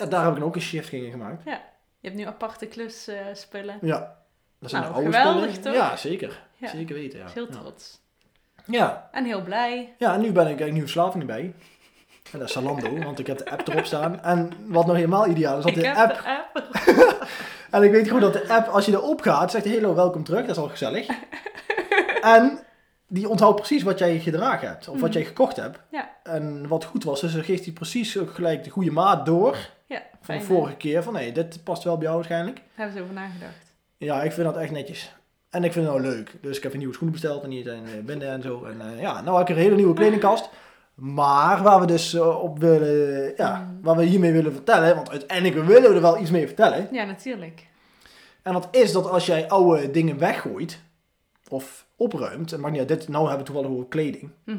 daar 0.08 0.24
heb 0.24 0.32
ik 0.32 0.38
dan 0.38 0.42
ook 0.42 0.54
een 0.54 0.60
shift 0.60 0.92
in 0.92 1.10
gemaakt. 1.10 1.42
Je 1.44 2.10
hebt 2.10 2.14
nu 2.14 2.26
aparte 2.26 2.66
klusspullen. 2.66 3.78
Ja. 3.80 4.23
Dat 4.64 4.72
zijn 4.72 4.82
Nou, 4.82 4.94
de 4.94 5.00
oude 5.02 5.16
geweldig, 5.18 5.54
spullen. 5.54 5.78
toch? 5.78 5.88
Ja, 5.90 5.96
zeker. 5.96 6.42
Ja. 6.56 6.68
Zeker 6.68 6.94
weten, 6.94 7.18
ja. 7.18 7.24
Heel 7.34 7.46
trots. 7.48 8.00
Ja. 8.66 9.08
En 9.12 9.24
heel 9.24 9.42
blij. 9.42 9.94
ja, 9.98 10.14
en 10.14 10.20
nu 10.20 10.26
ben 10.26 10.32
ik 10.32 10.36
eigenlijk 10.46 10.72
nieuwe 10.72 10.88
verslaving 10.88 11.20
erbij. 11.22 11.54
En 12.32 12.38
dat 12.38 12.48
is 12.48 12.52
Zalando, 12.54 12.98
want 13.04 13.18
ik 13.18 13.26
heb 13.26 13.38
de 13.38 13.50
app 13.50 13.68
erop 13.68 13.84
staan. 13.84 14.22
En 14.22 14.52
wat 14.66 14.86
nog 14.86 14.96
helemaal 14.96 15.26
ideaal 15.26 15.58
is, 15.58 15.64
dat 15.64 15.76
ik 15.76 15.82
de 15.82 15.94
app 15.94 16.14
de 16.14 16.28
app. 16.28 16.68
En 17.70 17.82
ik 17.82 17.90
weet 17.90 18.10
goed 18.10 18.20
dat 18.20 18.32
de 18.32 18.48
app, 18.48 18.68
als 18.68 18.86
je 18.86 18.92
erop 18.92 19.20
gaat, 19.20 19.50
zegt 19.50 19.64
hello, 19.64 19.94
welkom 19.94 20.24
terug. 20.24 20.40
Dat 20.40 20.56
is 20.56 20.62
al 20.62 20.68
gezellig. 20.68 21.06
en 22.22 22.58
die 23.08 23.28
onthoudt 23.28 23.56
precies 23.56 23.82
wat 23.82 23.98
jij 23.98 24.18
gedragen 24.20 24.68
hebt. 24.68 24.88
Of 24.88 25.00
wat 25.00 25.08
Mhm. 25.10 25.18
jij 25.18 25.26
gekocht 25.26 25.56
hebt. 25.56 25.78
Ja. 25.90 26.10
En 26.22 26.68
wat 26.68 26.84
goed 26.84 27.04
was, 27.04 27.20
dus 27.20 27.32
dan 27.32 27.44
geeft 27.44 27.64
hij 27.64 27.72
precies 27.72 28.18
ook 28.18 28.34
gelijk 28.34 28.64
de 28.64 28.70
goede 28.70 28.90
maat 28.90 29.26
door. 29.26 29.56
Ja, 29.86 30.02
Van 30.20 30.38
de 30.38 30.44
vorige 30.44 30.76
keer. 30.76 31.02
Van 31.02 31.16
hé, 31.16 31.32
dit 31.32 31.64
past 31.64 31.82
wel 31.84 31.94
bij 31.94 32.02
jou 32.04 32.14
waarschijnlijk. 32.16 32.56
Daar 32.56 32.64
hebben 32.74 32.96
ze 32.96 33.02
over 33.02 33.14
nagedacht. 33.14 33.63
Ja, 34.04 34.22
ik 34.22 34.32
vind 34.32 34.46
dat 34.46 34.56
echt 34.56 34.70
netjes. 34.70 35.14
En 35.50 35.64
ik 35.64 35.72
vind 35.72 35.86
het 35.86 35.94
nou 35.94 36.06
leuk. 36.06 36.32
Dus 36.40 36.56
ik 36.56 36.62
heb 36.62 36.72
een 36.72 36.78
nieuwe 36.78 36.94
schoenen 36.94 37.20
besteld 37.20 37.42
en 37.44 37.50
die 37.50 37.62
zijn 37.62 37.84
eh, 37.84 38.04
binnen 38.04 38.28
en 38.28 38.42
zo. 38.42 38.64
En 38.64 38.80
eh, 38.80 39.00
ja, 39.00 39.20
nou 39.20 39.38
heb 39.38 39.48
ik 39.48 39.56
een 39.56 39.62
hele 39.62 39.76
nieuwe 39.76 39.94
kledingkast. 39.94 40.48
Maar 40.94 41.62
waar 41.62 41.80
we 41.80 41.86
dus 41.86 42.14
eh, 42.14 42.42
op 42.42 42.58
willen, 42.58 43.32
ja, 43.36 43.58
Mm. 43.58 43.78
waar 43.82 43.96
we 43.96 44.04
hiermee 44.04 44.32
willen 44.32 44.52
vertellen. 44.52 44.94
Want 44.94 45.10
uiteindelijk 45.10 45.66
willen 45.66 45.88
we 45.90 45.94
er 45.94 46.00
wel 46.02 46.18
iets 46.20 46.30
mee 46.30 46.46
vertellen. 46.46 46.88
Ja, 46.92 47.04
natuurlijk. 47.04 47.66
En 48.42 48.52
dat 48.52 48.68
is 48.70 48.92
dat 48.92 49.10
als 49.10 49.26
jij 49.26 49.48
oude 49.48 49.90
dingen 49.90 50.18
weggooit 50.18 50.80
of 51.48 51.86
opruimt, 51.96 52.52
en 52.52 52.60
maakt 52.60 52.72
niet 52.72 52.80
uit, 52.90 53.00
dit, 53.00 53.08
nou 53.08 53.28
hebben 53.28 53.46
we 53.46 53.52
toevallig 53.52 53.76
over 53.76 53.88
kleding, 53.88 54.30
Mhm. 54.44 54.58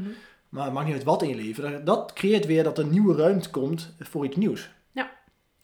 maar 0.50 0.64
het 0.66 0.74
maakt 0.74 0.86
niet 0.86 0.96
uit 0.96 1.04
wat 1.04 1.22
in 1.22 1.30
je 1.30 1.36
leven, 1.36 1.86
dat- 1.86 2.14
creëert 2.14 2.46
weer 2.46 2.64
dat 2.64 2.78
er 2.78 2.86
nieuwe 2.86 3.16
ruimte 3.16 3.50
komt 3.50 3.94
voor 4.00 4.26
iets 4.26 4.36
nieuws. 4.36 4.74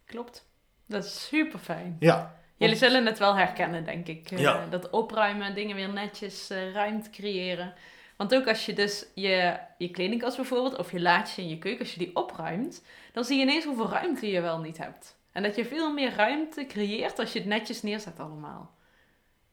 Klopt. 0.05 0.45
Dat 0.87 1.03
is 1.05 1.27
super 1.27 1.59
fijn. 1.59 1.95
Ja, 1.99 2.35
Jullie 2.61 2.75
zullen 2.77 3.05
het 3.05 3.19
wel 3.19 3.35
herkennen, 3.35 3.83
denk 3.85 4.07
ik. 4.07 4.31
Eh, 4.31 4.39
Ja. 4.39 4.65
Dat 4.69 4.89
opruimen, 4.89 5.55
dingen 5.55 5.75
weer 5.75 5.89
netjes, 5.89 6.49
eh, 6.49 6.71
ruimte 6.73 7.09
creëren. 7.09 7.73
Want 8.17 8.35
ook 8.35 8.47
als 8.47 8.65
je 8.65 8.73
dus 8.73 9.05
je, 9.15 9.57
je 9.77 9.89
kledingkast 9.91 10.35
bijvoorbeeld, 10.35 10.77
of 10.77 10.91
je 10.91 11.01
laadje 11.01 11.41
in 11.41 11.49
je 11.49 11.57
keuken, 11.57 11.79
als 11.79 11.93
je 11.93 11.99
die 11.99 12.15
opruimt, 12.15 12.83
dan 13.13 13.23
zie 13.23 13.37
je 13.37 13.43
ineens 13.43 13.65
hoeveel 13.65 13.89
ruimte 13.89 14.31
je 14.31 14.41
wel 14.41 14.59
niet 14.59 14.77
hebt. 14.77 15.17
En 15.31 15.43
dat 15.43 15.55
je 15.55 15.65
veel 15.65 15.93
meer 15.93 16.13
ruimte 16.15 16.65
creëert 16.65 17.19
als 17.19 17.33
je 17.33 17.39
het 17.39 17.47
netjes 17.47 17.81
neerzet 17.81 18.19
allemaal. 18.19 18.75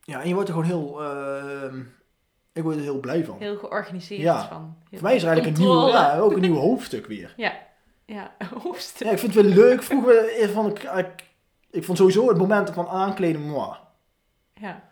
ja 0.04 0.20
en 0.22 0.28
je 0.28 0.34
wordt 0.34 0.48
er 0.48 0.54
gewoon 0.54 0.68
heel, 0.70 1.02
ehm, 1.02 1.80
ik 2.52 2.62
word 2.62 2.76
er 2.76 2.82
heel 2.82 3.00
blij 3.00 3.24
van. 3.24 3.36
Heel 3.38 3.56
georganiseerd 3.56 4.20
Ja. 4.20 4.48
van. 4.48 4.76
Heel 4.90 4.98
Voor 4.98 5.08
mij 5.08 5.16
is 5.16 5.22
er 5.22 5.28
eigenlijk 5.28 5.58
een 5.58 5.64
nieuw, 5.64 5.88
ja, 5.88 6.18
ook 6.18 6.32
een 6.32 6.40
nieuw 6.40 6.56
hoofdstuk 6.56 7.06
weer. 7.06 7.34
Ja, 8.06 8.34
hoofdstuk. 8.62 9.06
Ja, 9.06 9.12
ik 9.12 9.18
vind 9.18 9.34
het 9.34 9.44
wel 9.44 9.54
leuk. 9.54 9.82
Vroeger 9.82 10.42
ik, 10.42 10.82
ik, 10.82 11.24
ik 11.70 11.84
vond 11.84 11.98
sowieso 11.98 12.28
het 12.28 12.36
moment 12.38 12.70
van 12.70 12.88
aankleden 12.88 13.40
moi. 13.40 13.76
Ja. 14.54 14.82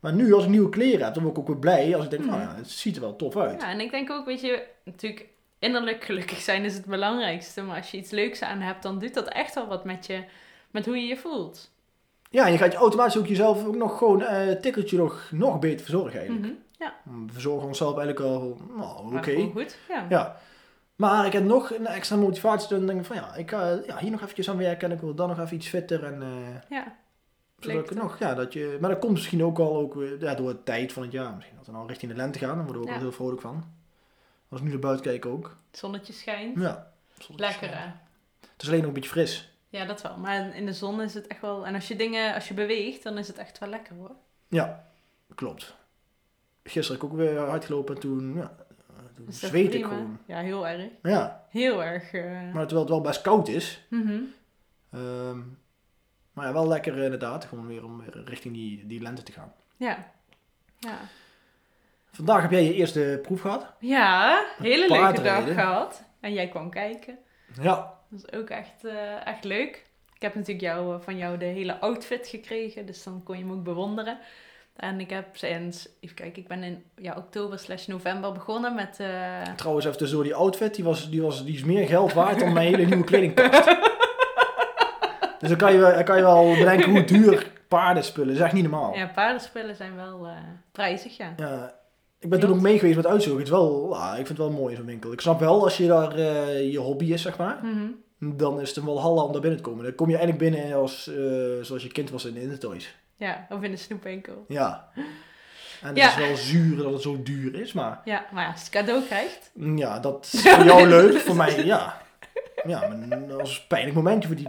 Maar 0.00 0.12
nu 0.12 0.32
als 0.32 0.44
ik 0.44 0.50
nieuwe 0.50 0.68
kleren 0.68 1.04
heb, 1.04 1.14
dan 1.14 1.22
word 1.22 1.36
ik 1.36 1.42
ook 1.42 1.48
weer 1.48 1.58
blij 1.58 1.94
als 1.96 2.04
ik 2.04 2.10
denk 2.10 2.22
van, 2.24 2.32
Mhm. 2.32 2.42
nou 2.42 2.52
ja, 2.52 2.58
het 2.58 2.70
ziet 2.70 2.94
er 2.96 3.00
wel 3.02 3.16
tof 3.16 3.36
uit. 3.36 3.60
ja, 3.62 3.70
en 3.70 3.80
ik 3.80 3.90
denk 3.90 4.10
ook, 4.10 4.26
weet 4.26 4.40
je, 4.40 4.66
natuurlijk 4.84 5.28
innerlijk 5.58 6.04
gelukkig 6.04 6.40
zijn 6.40 6.64
is 6.64 6.74
het 6.74 6.84
belangrijkste. 6.86 7.62
Maar 7.62 7.76
als 7.76 7.90
je 7.90 7.96
iets 7.96 8.10
leuks 8.10 8.42
aan 8.42 8.60
hebt, 8.60 8.82
dan 8.82 8.98
doet 8.98 9.14
dat 9.14 9.28
echt 9.28 9.54
wel 9.54 9.66
wat 9.66 9.84
met 9.84 10.06
je, 10.06 10.24
met 10.70 10.86
hoe 10.86 10.96
je 10.96 11.06
je 11.06 11.16
voelt. 11.16 11.70
Ja, 12.30 12.46
en 12.46 12.52
je 12.52 12.58
gaat 12.58 12.72
je 12.72 12.78
automatisch 12.78 13.18
ook 13.18 13.26
jezelf 13.26 13.64
ook 13.66 13.76
nog 13.76 13.98
gewoon 13.98 14.22
een 14.22 14.60
tikkeltje 14.60 14.96
nog, 14.96 15.28
nog 15.30 15.58
beter 15.58 15.80
verzorgen 15.80 16.18
eigenlijk. 16.18 16.46
Mhm. 16.46 16.54
Ja, 16.78 16.94
We 17.04 17.32
verzorgen 17.32 17.66
onszelf 17.68 17.98
eigenlijk 17.98 18.26
al, 18.28 18.56
nou, 18.76 19.16
oké. 19.16 19.48
goed. 19.52 19.78
Ja. 19.88 20.06
Ja. 20.08 20.36
Maar 20.96 21.26
ik 21.26 21.32
heb 21.32 21.44
nog 21.44 21.70
een 21.70 21.86
extra 21.86 22.16
motivatie. 22.16 22.68
Dan 22.68 22.86
denk 22.86 23.00
ik 23.00 23.06
van 23.06 23.16
ja, 23.16 23.34
ik 23.34 23.50
ga 23.50 23.80
ja, 23.86 23.98
hier 23.98 24.10
nog 24.10 24.22
eventjes 24.22 24.50
aan 24.50 24.56
werken 24.56 24.88
en 24.90 24.94
ik 24.94 25.00
wil 25.02 25.14
dan 25.14 25.28
nog 25.28 25.38
even 25.40 25.56
iets 25.56 25.68
fitter. 25.68 26.04
En, 26.04 26.22
eh, 26.22 26.28
ja. 26.70 26.96
zodat 27.58 27.90
ik 27.90 27.96
nog, 27.96 28.18
ja, 28.18 28.34
dat 28.34 28.52
je, 28.52 28.78
maar 28.80 28.90
dat 28.90 28.98
komt 28.98 29.12
misschien 29.12 29.44
ook 29.44 29.58
al 29.58 29.76
ook, 29.76 29.94
weer, 29.94 30.20
ja, 30.20 30.34
door 30.34 30.52
de 30.52 30.62
tijd 30.62 30.92
van 30.92 31.02
het 31.02 31.12
jaar. 31.12 31.34
Misschien 31.34 31.56
dat 31.56 31.66
we 31.66 31.72
nou 31.72 31.86
richting 31.86 32.10
de 32.12 32.16
lente 32.16 32.38
gaan, 32.38 32.56
dan 32.56 32.64
worden 32.64 32.82
we 32.82 32.88
ook 32.88 32.94
Ja. 32.94 33.00
heel 33.00 33.12
vrolijk 33.12 33.40
van. 33.40 33.64
Als 34.48 34.60
ik 34.60 34.66
nu 34.66 34.72
naar 34.72 34.80
buiten 34.80 35.04
kijk 35.06 35.26
ook. 35.26 35.56
Het 35.70 35.78
zonnetje 35.78 36.12
schijnt. 36.12 36.60
Ja. 36.60 36.92
Lekker 37.36 37.78
hè? 37.78 37.86
Het 38.52 38.62
is 38.62 38.66
alleen 38.68 38.78
nog 38.78 38.88
een 38.88 38.94
beetje 38.94 39.10
fris. 39.10 39.50
Ja, 39.68 39.84
dat 39.84 40.02
wel. 40.02 40.16
Maar 40.16 40.56
in 40.56 40.66
de 40.66 40.72
zon 40.72 41.00
is 41.00 41.14
het 41.14 41.26
echt 41.26 41.40
wel... 41.40 41.66
En 41.66 41.74
als 41.74 41.88
je 41.88 41.96
dingen, 41.96 42.34
als 42.34 42.48
je 42.48 42.54
beweegt, 42.54 43.02
dan 43.02 43.18
is 43.18 43.28
het 43.28 43.38
echt 43.38 43.58
wel 43.58 43.68
lekker 43.68 43.94
hoor. 43.94 44.10
Ja, 44.48 44.86
klopt. 45.34 45.74
Gisteren 46.64 47.00
heb 47.00 47.08
ik 47.08 47.12
ook 47.12 47.18
weer 47.18 47.38
hard 47.38 47.64
gelopen 47.64 47.94
en 47.94 48.00
toen, 48.00 48.34
ja, 48.34 48.56
dat 49.24 49.34
zweet 49.34 49.74
ik 49.74 49.84
gewoon. 49.84 50.18
Ja, 50.26 50.40
heel 50.40 50.68
erg. 50.68 50.90
Ja, 51.02 51.46
Heel 51.50 51.84
erg. 51.84 52.12
eh, 52.12 52.22
maar 52.24 52.66
terwijl 52.66 52.80
het 52.80 52.88
wel 52.88 53.00
best 53.00 53.22
koud 53.22 53.48
is. 53.48 53.86
mhm. 53.88 54.20
ehm, 54.92 55.38
maar 56.32 56.46
ja, 56.46 56.52
wel 56.52 56.68
lekker 56.68 56.98
eh, 56.98 57.04
inderdaad. 57.04 57.44
Gewoon 57.44 57.66
weer 57.66 57.84
om 57.84 57.98
weer 57.98 58.22
richting 58.24 58.54
die, 58.54 58.86
die 58.86 59.00
lente 59.02 59.22
te 59.22 59.32
gaan. 59.32 59.52
Ja. 59.76 60.12
Ja. 60.78 60.98
Vandaag 62.10 62.42
heb 62.42 62.50
jij 62.50 62.64
je 62.64 62.74
eerste 62.74 63.18
proef 63.22 63.40
gehad. 63.40 63.72
Ja, 63.78 64.44
hele 64.58 64.88
leuke 64.88 65.22
dag 65.22 65.44
gehad. 65.44 66.04
En 66.20 66.32
jij 66.32 66.48
kwam 66.48 66.70
kijken. 66.70 67.18
Ja. 67.60 67.98
Dat 68.10 68.24
is 68.24 68.38
ook 68.38 68.48
echt, 68.50 68.84
eh, 68.84 69.26
echt 69.26 69.44
leuk. 69.44 69.84
Ik 70.14 70.22
heb 70.22 70.34
natuurlijk 70.34 70.64
jou, 70.64 70.94
eh, 70.94 71.00
van 71.00 71.16
jou 71.16 71.38
de 71.38 71.44
hele 71.44 71.80
outfit 71.80 72.26
gekregen, 72.28 72.86
dus 72.86 73.02
dan 73.02 73.22
kon 73.22 73.36
je 73.38 73.42
hem 73.44 73.52
ook 73.52 73.62
bewonderen. 73.64 74.18
En 74.76 75.00
ik 75.00 75.10
heb 75.10 75.26
sinds, 75.36 75.88
even 76.00 76.16
kijken, 76.16 76.42
ik 76.42 76.48
ben 76.48 76.62
in 76.62 76.82
ja, 76.96 77.14
oktober 77.16 77.58
slash 77.58 77.86
november 77.86 78.32
begonnen 78.32 78.74
met... 78.74 78.96
eh, 79.00 79.42
Trouwens, 79.56 79.86
even 79.86 79.98
tussendoor 79.98 80.24
die 80.26 80.34
outfit, 80.34 80.74
die, 80.74 80.84
was, 80.84 81.10
die, 81.10 81.22
was, 81.22 81.44
die 81.44 81.54
is 81.54 81.64
meer 81.64 81.86
geld 81.86 82.12
waard 82.12 82.38
dan 82.40 82.52
mijn 82.52 82.66
hele 82.74 82.84
nieuwe 82.86 83.04
kledingkast. 83.04 83.64
dus 85.40 85.48
dan 85.48 85.56
kan, 85.56 85.72
je, 85.72 85.78
wel- 85.78 85.94
dan 85.94 86.04
kan 86.04 86.16
je 86.16 86.22
wel 86.22 86.54
bedenken 86.58 86.90
hoe 86.90 87.04
duur 87.04 87.50
paardenspullen. 87.68 88.28
Dat 88.28 88.36
is 88.36 88.42
echt 88.42 88.52
niet 88.52 88.62
normaal. 88.70 88.94
ja, 88.94 89.06
paardenspullen 89.14 89.76
zijn 89.76 89.96
wel 89.96 90.26
eh, 90.26 90.32
prijzig, 90.72 91.16
ja. 91.16 91.32
Ja, 91.36 91.74
ik 92.18 92.28
ben 92.28 92.40
toen 92.40 92.50
ook 92.50 92.60
mee 92.60 92.78
geweest 92.78 92.96
met 92.96 93.06
uitzoeken. 93.06 93.42
Het 93.44 93.52
is 93.52 93.58
wel, 93.58 93.94
ja, 93.94 94.10
ik 94.10 94.14
vind 94.26 94.28
het 94.28 94.36
wel 94.38 94.50
mooi 94.50 94.70
in 94.70 94.76
zo'n 94.76 94.86
winkel. 94.86 95.12
Ik 95.12 95.20
snap 95.20 95.40
wel, 95.40 95.62
als 95.62 95.76
je 95.76 95.86
daar 95.86 96.14
eh, 96.14 96.72
je 96.72 96.78
hobby 96.78 97.12
is, 97.12 97.22
zeg 97.22 97.38
maar, 97.38 97.58
Mhm. 97.62 98.36
dan 98.36 98.60
is 98.60 98.74
het 98.74 98.84
wel 98.84 99.00
halla 99.00 99.22
om 99.22 99.32
daar 99.32 99.40
binnen 99.40 99.62
te 99.62 99.68
komen. 99.68 99.84
Dan 99.84 99.94
kom 99.94 100.10
je 100.10 100.16
eigenlijk 100.16 100.50
binnen 100.52 100.74
als, 100.76 101.10
zoals 101.62 101.82
je 101.82 101.88
kind 101.92 102.10
was 102.10 102.24
in 102.24 102.48
de 102.48 102.58
toys. 102.58 102.94
Ja, 103.16 103.46
of 103.50 103.62
in 103.62 103.70
de 103.70 103.76
snoepwinkel. 103.76 104.44
Ja. 104.48 104.88
En 105.82 105.88
het 105.88 105.96
Ja. 105.96 106.08
is 106.08 106.14
wel 106.26 106.36
zuur 106.36 106.76
dat 106.76 106.92
het 106.92 107.02
zo 107.02 107.22
duur 107.22 107.54
is, 107.60 107.72
maar 107.72 108.00
Ja, 108.04 108.24
maar 108.32 108.46
als 108.46 108.54
je 108.54 108.60
het 108.64 108.70
cadeau 108.70 109.02
krijgt. 109.04 109.50
mm, 109.54 109.78
ja, 109.78 109.98
dat 109.98 110.28
is 110.32 110.48
voor 110.50 110.64
jou 110.64 110.88
leuk, 110.88 111.18
voor 111.20 111.36
mij 111.36 111.64
ja. 111.64 112.00
Ja, 112.66 112.88
maar 112.88 113.08
dat 113.28 113.40
was 113.40 113.58
een 113.58 113.66
pijnlijk 113.68 113.94
momentje 113.96 114.28
voor 114.28 114.36
die 114.36 114.48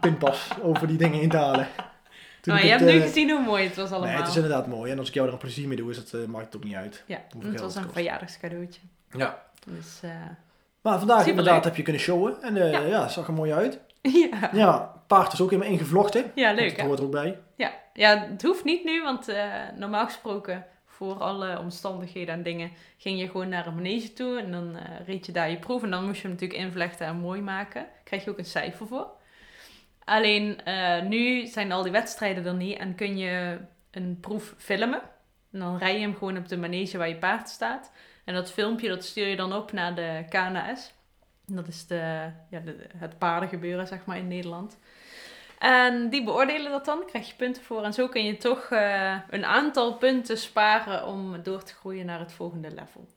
pinpas 0.00 0.48
over 0.62 0.86
die 0.86 0.96
dingen 0.96 1.20
in 1.20 1.28
te 1.28 1.36
halen. 1.36 1.68
Toen 2.40 2.54
maar 2.54 2.64
je 2.64 2.70
het, 2.70 2.80
hebt 2.80 2.92
nu 2.92 2.98
eh, 2.98 3.06
gezien 3.06 3.30
hoe 3.30 3.40
mooi 3.44 3.64
het 3.64 3.76
was 3.76 3.90
allemaal. 3.90 4.08
Nee, 4.08 4.18
het 4.18 4.28
is 4.28 4.34
inderdaad 4.36 4.66
mooi. 4.66 4.92
En 4.92 4.98
als 4.98 5.08
ik 5.08 5.14
jou 5.14 5.26
er 5.26 5.32
een 5.32 5.38
plezier 5.38 5.68
mee 5.68 5.76
doe, 5.76 5.90
is 5.90 5.96
het, 5.96 6.14
eh, 6.14 6.24
maakt 6.24 6.44
het 6.44 6.56
ook 6.56 6.64
niet 6.64 6.74
uit. 6.74 7.02
Ja, 7.06 7.18
het 7.44 7.60
was 7.60 7.74
een 7.74 7.90
verjaardagscadeautje. 7.92 8.80
Ja. 9.10 9.42
Dus 9.66 9.98
eh, 10.02 10.10
Maar 10.80 10.98
vandaag 10.98 11.16
Superleuk. 11.18 11.38
inderdaad 11.38 11.64
heb 11.64 11.76
je 11.76 11.82
kunnen 11.82 12.02
showen. 12.02 12.42
En 12.42 12.54
Ja. 12.54 12.64
ja. 12.80 13.02
het 13.02 13.12
zag 13.12 13.26
er 13.26 13.32
mooi 13.32 13.52
uit. 13.52 13.80
ja. 14.30 14.50
Ja, 14.52 14.92
paard 15.06 15.32
is 15.32 15.40
ook 15.40 15.50
helemaal 15.50 15.72
ingevlochten. 15.72 16.24
ja, 16.34 16.52
leuk 16.52 16.76
Dat 16.76 16.86
hoort 16.86 16.98
er 16.98 17.04
ook 17.04 17.10
bij. 17.10 17.38
Ja. 17.56 17.74
ja, 17.92 18.26
het 18.30 18.42
hoeft 18.42 18.64
niet 18.64 18.84
nu, 18.84 19.02
want 19.02 19.28
eh, 19.28 19.62
normaal 19.76 20.04
gesproken 20.04 20.66
voor 20.96 21.14
alle 21.14 21.58
omstandigheden 21.58 22.34
en 22.34 22.42
dingen, 22.42 22.70
ging 22.96 23.20
je 23.20 23.28
gewoon 23.28 23.48
naar 23.48 23.66
een 23.66 23.74
manege 23.74 24.12
toe 24.12 24.40
en 24.40 24.50
dan 24.50 24.76
eh, 24.76 25.06
reed 25.06 25.26
je 25.26 25.32
daar 25.32 25.50
je 25.50 25.58
proef. 25.58 25.82
En 25.82 25.90
dan 25.90 26.04
moest 26.04 26.16
je 26.16 26.22
hem 26.22 26.32
natuurlijk 26.32 26.60
invlechten 26.60 27.06
en 27.06 27.16
mooi 27.16 27.40
maken. 27.40 27.86
krijg 28.04 28.24
je 28.24 28.30
ook 28.30 28.38
een 28.38 28.44
cijfer 28.44 28.86
voor. 28.86 29.10
Alleen 30.04 30.64
eh, 30.64 31.02
nu 31.02 31.46
zijn 31.46 31.72
al 31.72 31.82
die 31.82 31.92
wedstrijden 31.92 32.46
er 32.46 32.54
niet 32.54 32.78
en 32.78 32.94
kun 32.94 33.18
je 33.18 33.58
een 33.90 34.18
proef 34.20 34.54
filmen. 34.58 35.00
En 35.52 35.58
dan 35.58 35.78
rij 35.78 35.94
je 35.94 36.00
hem 36.00 36.16
gewoon 36.16 36.36
op 36.36 36.48
de 36.48 36.56
manege 36.56 36.98
waar 36.98 37.08
je 37.08 37.16
paard 37.16 37.48
staat. 37.48 37.92
En 38.24 38.34
dat 38.34 38.52
filmpje 38.52 38.88
dat 38.88 39.04
stuur 39.04 39.26
je 39.26 39.36
dan 39.36 39.52
op 39.52 39.72
naar 39.72 39.94
de 39.94 40.24
KNS. 40.28 40.94
Dat 41.46 41.68
is 41.68 41.86
de, 41.86 42.30
ja, 42.50 42.62
het 42.96 43.18
paardengebeuren, 43.18 43.86
zeg 43.86 44.04
maar, 44.04 44.16
in 44.16 44.28
Nederland. 44.28 44.78
En 45.58 46.08
die 46.08 46.24
beoordelen 46.24 46.70
dat 46.70 46.84
dan, 46.84 47.06
krijg 47.06 47.28
je 47.28 47.34
punten 47.34 47.62
voor. 47.62 47.82
En 47.82 47.92
zo 47.92 48.08
kun 48.08 48.24
je 48.24 48.36
toch 48.36 48.70
uh, 48.70 49.16
een 49.30 49.44
aantal 49.44 49.94
punten 49.94 50.38
sparen 50.38 51.06
om 51.06 51.42
door 51.42 51.62
te 51.62 51.74
groeien 51.74 52.06
naar 52.06 52.18
het 52.18 52.32
volgende 52.32 52.70
level. 52.70 53.08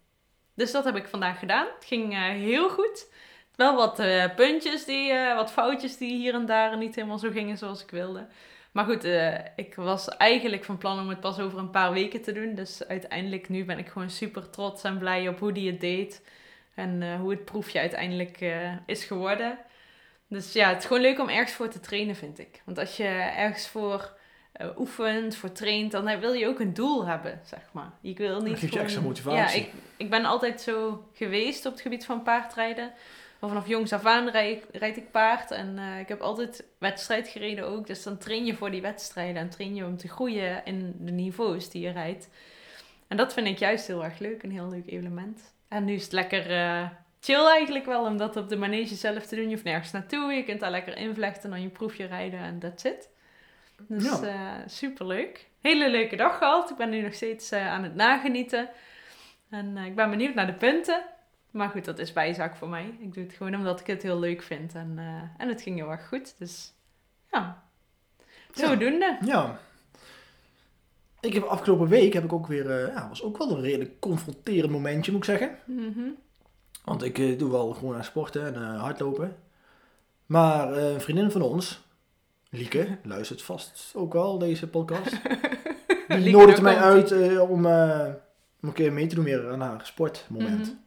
Dus 0.55 0.71
dat 0.71 0.83
heb 0.85 0.95
ik 0.95 1.07
vandaag 1.07 1.39
gedaan. 1.39 1.65
Het 1.75 1.85
ging 1.85 2.13
uh, 2.13 2.19
heel 2.19 2.69
goed. 2.69 3.07
Wel 3.55 3.75
wat 3.75 3.99
uh, 3.99 4.25
puntjes, 4.35 4.85
die, 4.85 5.13
wat 5.35 5.51
foutjes 5.51 5.97
die 5.97 6.15
hier 6.17 6.33
en 6.33 6.45
daar 6.45 6.77
niet 6.77 6.95
helemaal 6.95 7.17
zo 7.17 7.31
gingen 7.31 7.57
zoals 7.57 7.83
ik 7.83 7.91
wilde. 7.91 8.27
Maar 8.71 8.85
goed, 8.85 9.03
ik 9.55 9.75
was 9.75 10.07
eigenlijk 10.07 10.63
van 10.63 10.77
plan 10.77 10.99
om 10.99 11.09
het 11.09 11.19
pas 11.19 11.39
over 11.39 11.59
een 11.59 11.69
paar 11.69 11.93
weken 11.93 12.21
te 12.21 12.31
doen. 12.31 12.55
Dus 12.55 12.87
uiteindelijk 12.87 13.49
nu 13.49 13.65
ben 13.65 13.77
ik 13.77 13.87
gewoon 13.87 14.09
super 14.09 14.49
trots 14.49 14.83
en 14.83 14.97
blij 14.97 15.27
op 15.27 15.39
hoe 15.39 15.51
die 15.51 15.71
het 15.71 15.81
deed. 15.81 16.25
En 16.75 17.17
hoe 17.17 17.29
het 17.29 17.45
proefje 17.45 17.79
uiteindelijk 17.79 18.45
is 18.85 19.03
geworden. 19.03 19.57
Dus 20.29 20.53
ja, 20.53 20.69
het 20.69 20.77
is 20.77 20.85
gewoon 20.85 21.01
leuk 21.01 21.19
om 21.19 21.29
ergens 21.29 21.53
voor 21.53 21.69
te 21.69 21.79
trainen, 21.79 22.15
vind 22.15 22.39
ik. 22.39 22.61
Want 22.65 22.77
als 22.77 22.97
je 22.97 23.07
ergens 23.37 23.67
voor 23.67 24.17
uh, 24.61 24.67
oefent, 24.77 25.35
voor 25.35 25.51
traint, 25.51 25.91
dan 25.91 26.19
wil 26.19 26.33
je 26.33 26.47
ook 26.47 26.59
een 26.59 26.73
doel 26.73 27.05
hebben, 27.05 27.39
zeg 27.43 27.69
maar. 27.71 27.91
Je 28.01 28.13
wil 28.13 28.41
niet 28.41 28.49
dat 28.49 28.59
geeft 28.59 28.73
je 28.73 28.79
extra 28.79 29.01
motivatie. 29.01 29.59
Ja, 29.59 29.65
ik, 29.65 29.73
ik 29.97 30.09
ben 30.09 30.25
altijd 30.25 30.61
zo 30.61 31.07
geweest 31.13 31.65
op 31.65 31.71
het 31.71 31.81
gebied 31.81 32.05
van 32.05 32.23
paardrijden. 32.23 32.91
vanaf 33.39 33.67
jongs 33.67 33.93
af 33.93 34.05
aan 34.05 34.29
rijd, 34.29 34.65
rijd 34.71 34.97
ik 34.97 35.11
paard. 35.11 35.51
En 35.51 35.77
uh, 35.77 35.99
ik 35.99 36.07
heb 36.07 36.21
altijd 36.21 36.63
wedstrijd 36.77 37.27
gereden 37.27 37.67
ook. 37.67 37.87
Dus 37.87 38.03
dan 38.03 38.17
train 38.17 38.45
je 38.45 38.55
voor 38.55 38.71
die 38.71 38.81
wedstrijden. 38.81 39.41
En 39.41 39.49
train 39.49 39.75
je 39.75 39.85
om 39.85 39.97
te 39.97 40.07
groeien 40.07 40.65
in 40.65 40.95
de 40.99 41.11
niveaus 41.11 41.69
die 41.69 41.81
je 41.81 41.91
rijdt. 41.91 42.29
En 43.07 43.17
dat 43.17 43.33
vind 43.33 43.47
ik 43.47 43.57
juist 43.57 43.87
heel 43.87 44.03
erg 44.03 44.19
leuk. 44.19 44.43
Een 44.43 44.51
heel 44.51 44.69
leuk 44.69 44.87
element. 44.87 45.53
En 45.67 45.85
nu 45.85 45.93
is 45.93 46.03
het 46.03 46.11
lekker... 46.11 46.51
Uh, 46.51 46.89
chill 47.19 47.45
eigenlijk 47.45 47.85
wel 47.85 48.05
om 48.05 48.17
dat 48.17 48.35
op 48.35 48.49
de 48.49 48.57
manege 48.57 48.95
zelf 48.95 49.25
te 49.25 49.35
doen. 49.35 49.43
Je 49.43 49.51
hoeft 49.51 49.63
nergens 49.63 49.91
naartoe. 49.91 50.33
Je 50.33 50.43
kunt 50.43 50.59
daar 50.59 50.71
lekker 50.71 50.97
invlechten, 50.97 51.49
dan 51.49 51.61
je 51.61 51.69
proefje 51.69 52.05
rijden 52.05 52.39
en 52.39 52.59
that's 52.59 52.83
it. 52.83 53.09
Dus 53.87 54.19
ja. 54.19 54.59
uh, 54.59 54.67
super 54.67 55.07
leuk. 55.07 55.47
Hele 55.61 55.89
leuke 55.89 56.15
dag 56.15 56.37
gehad. 56.37 56.69
Ik 56.69 56.75
ben 56.75 56.89
nu 56.89 57.01
nog 57.01 57.13
steeds 57.13 57.51
uh, 57.51 57.67
aan 57.67 57.83
het 57.83 57.95
nagenieten. 57.95 58.69
En 59.49 59.77
uh, 59.77 59.85
ik 59.85 59.95
ben 59.95 60.09
benieuwd 60.09 60.33
naar 60.33 60.47
de 60.47 60.53
punten. 60.53 61.05
Maar 61.51 61.69
goed, 61.69 61.85
dat 61.85 61.99
is 61.99 62.13
bijzaak 62.13 62.55
voor 62.55 62.69
mij. 62.69 62.97
Ik 62.99 63.13
doe 63.13 63.23
het 63.23 63.33
gewoon 63.33 63.55
omdat 63.55 63.79
ik 63.79 63.87
het 63.87 64.03
heel 64.03 64.19
leuk 64.19 64.41
vind. 64.41 64.75
En, 64.75 64.99
en 65.37 65.47
het 65.47 65.61
ging 65.61 65.75
heel 65.75 65.91
erg 65.91 66.07
goed. 66.07 66.35
Dus 66.37 66.73
ja, 67.31 67.63
zodoende. 68.53 69.17
Ja. 69.21 69.27
ja. 69.27 69.59
Ik 71.21 71.33
heb 71.33 71.43
afgelopen 71.43 71.87
week 71.87 72.13
heb 72.13 72.23
ik 72.23 72.33
ook 72.33 72.47
weer, 72.47 72.87
ja, 72.87 73.07
was 73.09 73.23
ook 73.23 73.37
wel 73.37 73.51
een 73.51 73.61
redelijk 73.61 73.99
confronterend 73.99 74.71
momentje 74.71 75.11
moet 75.11 75.27
ik 75.27 75.39
zeggen. 75.39 75.57
Mm 75.65 75.93
-hmm. 75.93 76.17
Want 76.89 77.03
ik 77.03 77.17
uh, 77.17 77.37
doe 77.37 77.51
wel 77.51 77.73
gewoon 77.73 77.95
aan 77.95 78.03
sporten 78.03 78.55
en 78.55 78.61
uh, 78.61 78.81
hardlopen. 78.81 79.35
Maar 80.25 80.77
uh, 80.77 80.93
een 80.93 81.01
vriendin 81.01 81.31
van 81.31 81.41
ons, 81.41 81.81
Lieke, 82.49 82.97
luistert 83.03 83.41
vast 83.41 83.93
ook 83.95 84.13
wel 84.13 84.37
deze 84.37 84.67
podcast. 84.67 85.17
Die 86.07 86.31
nodigde 86.31 86.61
mij 86.61 86.77
uit 86.77 87.11
om, 87.39 87.49
om 87.49 87.65
een 88.61 88.73
keer 88.73 88.93
mee 88.93 89.07
te 89.07 89.15
doen 89.15 89.23
weer 89.23 89.51
aan 89.51 89.61
haar 89.61 89.85
sportmoment. 89.85 90.57
Mm 90.57 90.63
-hmm. 90.63 90.79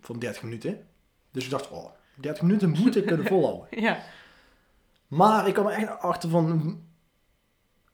Van 0.00 0.18
30 0.18 0.42
minuten. 0.42 0.86
Dus 1.30 1.44
ik 1.44 1.50
dacht, 1.50 1.70
oh, 1.70 1.90
30 2.14 2.42
minuten 2.42 2.70
moet 2.70 2.96
ik 2.96 3.06
kunnen 3.06 3.26
volhouden. 3.32 3.80
ja. 3.80 3.98
Maar 5.08 5.46
ik 5.46 5.54
kwam 5.54 5.66
er 5.66 5.72
echt 5.72 5.98
achter 5.98 6.28
van... 6.30 6.80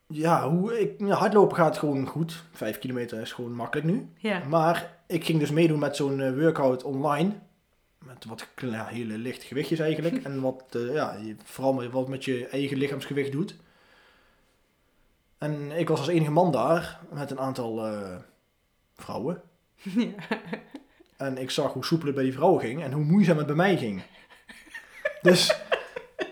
Ja, 0.07 0.51
hoe 0.51 0.81
ik, 0.81 0.95
ja, 0.99 1.15
hardlopen 1.15 1.57
gaat 1.57 1.79
gewoon 1.79 2.07
goed. 2.07 2.45
Vijf 2.53 2.79
kilometer 2.79 3.21
is 3.21 3.33
gewoon 3.33 3.53
makkelijk 3.53 3.87
nu. 3.87 4.09
Ja. 4.17 4.43
Maar 4.49 4.97
ik 5.07 5.25
ging 5.25 5.39
dus 5.39 5.51
meedoen 5.51 5.79
met 5.79 5.97
zo'n 5.97 6.41
workout 6.41 6.83
online 6.83 7.33
met 7.99 8.25
wat 8.25 8.49
ja, 8.57 8.87
hele 8.87 9.19
licht 9.19 9.43
gewichtjes 9.43 9.79
eigenlijk. 9.79 10.23
en 10.25 10.40
wat, 10.40 10.64
uh, 10.77 10.94
ja, 10.94 11.16
vooral 11.44 11.90
wat 11.90 12.09
met 12.09 12.25
je 12.25 12.47
eigen 12.47 12.77
lichaamsgewicht 12.77 13.33
doet. 13.33 13.57
En 15.38 15.73
ik 15.73 15.88
was 15.88 15.99
als 15.99 16.09
enige 16.09 16.31
man 16.31 16.53
daar 16.53 17.01
met 17.12 17.31
een 17.31 17.40
aantal 17.40 17.92
uh, 17.92 18.16
vrouwen. 18.94 19.42
Ja. 19.75 20.09
En 21.16 21.38
ik 21.38 21.51
zag 21.51 21.73
hoe 21.73 21.85
soepel 21.85 22.07
het 22.07 22.14
bij 22.14 22.25
die 22.25 22.33
vrouwen 22.33 22.61
ging 22.61 22.83
en 22.83 22.92
hoe 22.92 23.05
moeizaam 23.05 23.37
het 23.37 23.47
bij 23.47 23.57
mij 23.57 23.77
ging. 23.77 24.03
Dus 25.23 25.57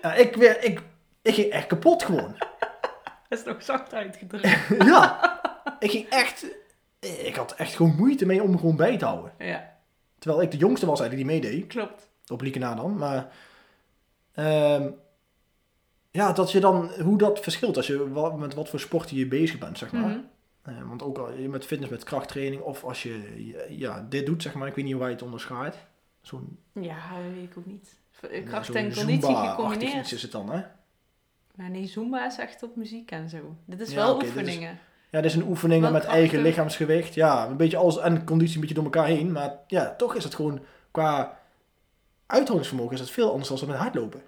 uh, 0.05 0.19
ik, 0.19 0.37
weer, 0.37 0.65
ik, 0.65 0.83
ik 1.23 1.35
ging 1.35 1.51
echt 1.51 1.67
kapot 1.67 2.03
gewoon. 2.03 2.37
Dat 3.29 3.39
is 3.39 3.45
nog 3.45 3.63
zacht 3.63 3.95
uitgedrukt. 3.95 4.67
ja, 4.79 5.41
ik 5.79 5.91
ging 5.91 6.09
echt... 6.09 6.47
Ik 7.01 7.35
had 7.35 7.55
echt 7.55 7.75
gewoon 7.75 7.95
moeite 7.95 8.27
mee 8.27 8.43
om 8.43 8.59
gewoon 8.59 8.77
bij 8.77 8.99
te 8.99 9.05
houden. 9.05 9.33
Ja. 9.39 9.74
Terwijl 10.25 10.45
ik 10.45 10.51
de 10.51 10.57
jongste 10.57 10.87
was 10.87 11.01
eigenlijk 11.01 11.29
die 11.29 11.41
meedeed. 11.41 11.67
Klopt. 11.67 12.09
Op 12.27 12.41
Liekena 12.41 12.75
dan. 12.75 12.97
Maar 12.97 13.33
uh, 14.35 14.87
ja, 16.11 16.33
dat 16.33 16.53
je 16.53 16.61
dan, 16.61 16.91
hoe 17.03 17.19
dat 17.19 17.41
verschilt 17.41 17.77
als 17.77 17.87
je 17.87 18.13
wat, 18.13 18.39
met 18.39 18.55
wat 18.55 18.69
voor 18.69 18.81
sport 18.81 19.11
je 19.11 19.27
bezig 19.27 19.59
bent, 19.59 19.79
zeg 19.79 19.93
maar. 19.93 20.03
Mm 20.03 20.29
-hmm. 20.63 20.75
uh, 20.75 20.89
want 20.89 21.03
ook 21.03 21.19
al 21.19 21.33
je 21.33 21.49
met 21.49 21.67
fitness, 21.67 21.91
met 21.91 22.05
krachttraining 22.05 22.63
of 22.63 22.85
als 22.85 23.03
je 23.03 23.45
ja, 23.69 24.07
dit 24.09 24.27
doet, 24.27 24.43
zeg 24.43 24.55
maar. 24.55 24.69
Ik 24.69 24.75
weet 24.75 24.85
niet 24.85 24.95
hoe 24.95 25.03
wij 25.03 25.13
het 25.13 25.23
onderscheidt. 25.23 25.77
Zo'n... 26.21 26.59
Ja, 26.73 26.99
weet 27.35 27.51
ik 27.51 27.59
ook 27.59 27.67
niet. 27.67 27.97
Kracht 28.45 28.73
ja, 28.73 28.75
en 28.75 28.95
conditie 28.95 29.37
gecombineerd. 29.37 29.95
iets 29.95 30.13
is 30.13 30.23
het 30.23 30.33
dan, 30.33 30.51
hè? 30.51 30.63
Maar 31.55 31.71
nee, 31.71 31.87
Zumba 31.87 32.27
is 32.27 32.39
echt 32.39 32.63
op 32.63 32.77
muziek 32.77 33.11
en 33.11 33.29
zo. 33.29 33.57
Dit 33.65 33.81
is 33.81 33.91
ja, 33.91 33.95
wel 33.95 34.15
okay, 34.15 34.29
oefeningen. 34.29 34.79
Ja, 35.15 35.21
dit 35.21 35.31
is 35.31 35.37
een 35.37 35.49
oefeningen 35.49 35.93
met 35.93 36.05
eigen 36.05 36.43
lichaamsgewicht. 36.43 37.15
Ja, 37.15 37.47
een 37.47 37.57
beetje 37.57 37.77
alles 37.77 37.99
en 37.99 38.25
conditie 38.25 38.55
een 38.55 38.61
beetje 38.61 38.75
door 38.75 38.85
elkaar 38.85 39.07
heen. 39.07 39.33
Maar 39.33 39.59
ja, 39.67 39.95
toch 39.97 40.15
is 40.15 40.25
het 40.25 40.35
gewoon 40.35 40.61
qua 40.91 41.39
uithoudingsvermogen 42.27 42.93
is 42.95 43.01
het 43.01 43.11
veel 43.11 43.31
anders 43.31 43.49
dan 43.49 43.69
met 43.69 43.77
hardlopen. 43.77 44.23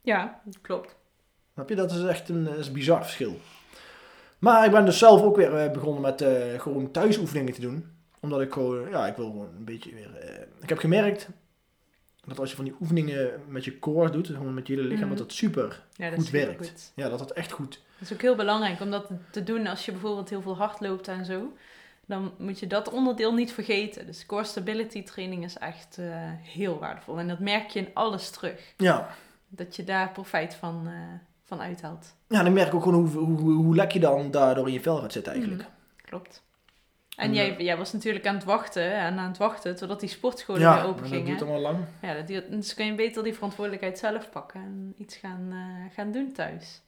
Ja, 0.00 0.40
klopt. 0.60 0.96
Snap 1.52 1.68
je? 1.68 1.74
Dat 1.74 1.90
is 1.90 2.02
echt 2.02 2.28
een, 2.28 2.56
is 2.58 2.66
een 2.66 2.72
bizar 2.72 3.02
verschil. 3.02 3.38
Maar 4.38 4.64
ik 4.64 4.70
ben 4.70 4.84
dus 4.84 4.98
zelf 4.98 5.22
ook 5.22 5.36
weer 5.36 5.70
begonnen 5.70 6.02
met 6.02 6.22
uh, 6.22 6.60
gewoon 6.60 6.90
thuisoefeningen 6.90 7.52
te 7.52 7.60
doen. 7.60 7.86
Omdat 8.20 8.40
ik 8.40 8.52
gewoon, 8.52 8.90
ja, 8.90 9.06
ik 9.06 9.16
wil 9.16 9.26
gewoon 9.26 9.48
een 9.56 9.64
beetje 9.64 9.94
weer... 9.94 10.10
Uh, 10.24 10.40
ik 10.60 10.68
heb 10.68 10.78
gemerkt 10.78 11.28
dat 12.26 12.38
als 12.38 12.50
je 12.50 12.56
van 12.56 12.64
die 12.64 12.74
oefeningen 12.80 13.30
met 13.48 13.64
je 13.64 13.78
core 13.78 14.10
doet, 14.10 14.26
gewoon 14.26 14.54
met 14.54 14.66
je 14.66 14.74
hele 14.74 14.86
lichaam, 14.86 15.04
mm. 15.04 15.16
dat 15.16 15.18
dat 15.18 15.32
super 15.32 15.82
ja, 15.92 16.10
dat 16.10 16.18
goed 16.18 16.30
werkt. 16.30 16.68
Goed. 16.68 16.92
Ja, 16.94 17.08
dat 17.08 17.18
dat 17.18 17.30
echt 17.30 17.52
goed. 17.52 17.80
Dat 17.98 18.08
is 18.08 18.12
ook 18.12 18.22
heel 18.22 18.36
belangrijk 18.36 18.80
om 18.80 18.90
dat 18.90 19.10
te 19.30 19.42
doen 19.42 19.66
als 19.66 19.84
je 19.84 19.92
bijvoorbeeld 19.92 20.30
heel 20.30 20.42
veel 20.42 20.56
hard 20.56 20.80
loopt 20.80 21.08
en 21.08 21.24
zo. 21.24 21.52
Dan 22.06 22.32
moet 22.38 22.58
je 22.58 22.66
dat 22.66 22.90
onderdeel 22.90 23.34
niet 23.34 23.52
vergeten. 23.52 24.06
Dus 24.06 24.26
core 24.26 24.44
stability 24.44 25.02
training 25.02 25.44
is 25.44 25.58
echt 25.58 25.96
uh, 25.98 26.06
heel 26.42 26.78
waardevol. 26.78 27.18
En 27.18 27.28
dat 27.28 27.38
merk 27.38 27.70
je 27.70 27.78
in 27.78 27.88
alles 27.94 28.30
terug. 28.30 28.74
Ja. 28.76 29.14
Dat 29.48 29.76
je 29.76 29.84
daar 29.84 30.10
profijt 30.10 30.54
van, 30.54 30.82
uh, 30.86 30.92
van 31.44 31.60
uithaalt. 31.60 32.14
Ja, 32.28 32.44
ik 32.44 32.52
merk 32.52 32.74
ook 32.74 32.82
gewoon 32.82 33.06
hoe, 33.06 33.24
hoe, 33.24 33.52
hoe 33.52 33.74
lekker 33.74 34.00
je 34.00 34.06
dan 34.06 34.30
daardoor 34.30 34.66
in 34.66 34.72
je 34.72 34.80
vel 34.80 34.96
gaat 34.96 35.12
zitten 35.12 35.32
eigenlijk. 35.32 35.62
Mm, 35.62 35.68
klopt. 36.04 36.42
En 37.20 37.34
jij, 37.34 37.56
jij 37.58 37.76
was 37.76 37.92
natuurlijk 37.92 38.26
aan 38.26 38.34
het 38.34 38.44
wachten 38.44 38.92
en 38.92 39.18
aan 39.18 39.28
het 39.28 39.36
wachten 39.36 39.76
totdat 39.76 40.00
die 40.00 40.08
sportscholen 40.08 40.60
ja, 40.60 40.74
weer 40.74 40.84
open 40.84 41.06
gingen. 41.06 41.18
Ja, 41.18 41.24
dat 41.24 41.38
duurt 41.38 41.50
allemaal 41.50 41.72
lang. 41.72 41.84
Ja, 42.02 42.14
dat 42.14 42.26
duurt, 42.26 42.50
dus 42.50 42.74
kun 42.74 42.86
je 42.86 42.94
beter 42.94 43.22
die 43.22 43.34
verantwoordelijkheid 43.34 43.98
zelf 43.98 44.30
pakken 44.30 44.60
en 44.60 44.94
iets 44.98 45.16
gaan, 45.16 45.48
uh, 45.52 45.94
gaan 45.94 46.12
doen 46.12 46.32
thuis. 46.32 46.80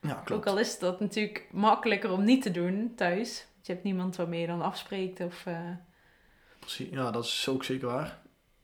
Ja, 0.00 0.14
klopt. 0.14 0.32
Ook 0.32 0.46
al 0.46 0.58
is 0.58 0.78
dat 0.78 1.00
natuurlijk 1.00 1.46
makkelijker 1.50 2.12
om 2.12 2.24
niet 2.24 2.42
te 2.42 2.50
doen 2.50 2.92
thuis. 2.96 3.46
Want 3.54 3.66
je 3.66 3.72
hebt 3.72 3.84
niemand 3.84 4.16
waarmee 4.16 4.40
je 4.40 4.46
dan 4.46 4.62
afspreekt 4.62 5.20
of... 5.20 5.44
Uh... 5.46 5.58
Precies, 6.58 6.88
ja, 6.90 7.10
dat 7.10 7.24
is 7.24 7.48
ook 7.48 7.64
zeker 7.64 7.86
waar. 7.86 8.18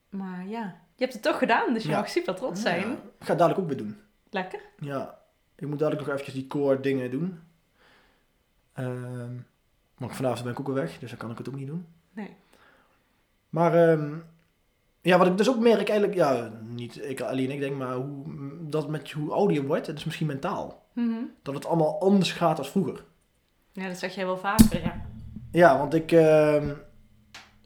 Maar 0.09 0.46
ja, 0.46 0.76
je 0.94 1.04
hebt 1.04 1.12
het 1.12 1.22
toch 1.22 1.38
gedaan, 1.38 1.74
dus 1.74 1.83
je 1.83 1.88
ja. 1.88 1.98
mag 1.98 2.09
super 2.09 2.35
trots 2.35 2.62
zijn. 2.62 2.80
Ja, 2.80 2.92
ik 2.92 2.98
ga 3.18 3.28
het 3.28 3.38
dadelijk 3.38 3.59
ook 3.59 3.66
weer 3.68 3.76
doen. 3.76 4.00
Lekker. 4.30 4.61
Ja, 4.78 5.18
ik 5.56 5.66
moet 5.66 5.78
dadelijk 5.78 6.06
nog 6.06 6.14
eventjes 6.14 6.35
die 6.35 6.46
core 6.46 6.80
dingen 6.80 7.11
doen. 7.11 7.40
Um, 8.78 9.46
maar 10.00 10.14
vanavond 10.14 10.42
ben 10.42 10.52
ik 10.52 10.60
ook 10.60 10.66
weer 10.66 10.74
weg, 10.74 10.98
dus 10.98 11.10
dan 11.10 11.18
kan 11.18 11.30
ik 11.30 11.38
het 11.38 11.48
ook 11.48 11.54
niet 11.54 11.66
doen. 11.66 11.86
Nee. 12.12 12.36
Maar 13.48 13.90
um, 13.90 14.22
ja, 15.00 15.18
wat 15.18 15.26
ik 15.26 15.36
dus 15.36 15.48
ook 15.48 15.58
merk 15.58 15.88
eigenlijk, 15.88 16.14
ja, 16.14 16.50
niet 16.62 17.08
ik 17.08 17.20
alleen 17.20 17.50
ik 17.50 17.60
denk, 17.60 17.76
maar 17.76 17.94
hoe, 17.94 18.24
dat 18.60 18.88
met 18.88 19.10
hoe 19.10 19.32
ouder 19.32 19.56
je 19.56 19.66
wordt, 19.66 19.86
het 19.86 19.98
is 19.98 20.04
misschien 20.04 20.26
mentaal. 20.26 20.86
Mm 20.92 21.08
-hmm. 21.08 21.30
Dat 21.42 21.54
het 21.54 21.66
allemaal 21.66 22.00
anders 22.00 22.32
gaat 22.32 22.58
als 22.58 22.70
vroeger. 22.70 23.04
Ja, 23.72 23.88
dat 23.88 23.98
zeg 23.98 24.14
jij 24.14 24.26
wel 24.26 24.38
vaker, 24.38 24.82
ja. 24.82 25.00
Ja, 25.52 25.78
want 25.78 25.94
ik, 25.94 26.12
uh, 26.12 26.62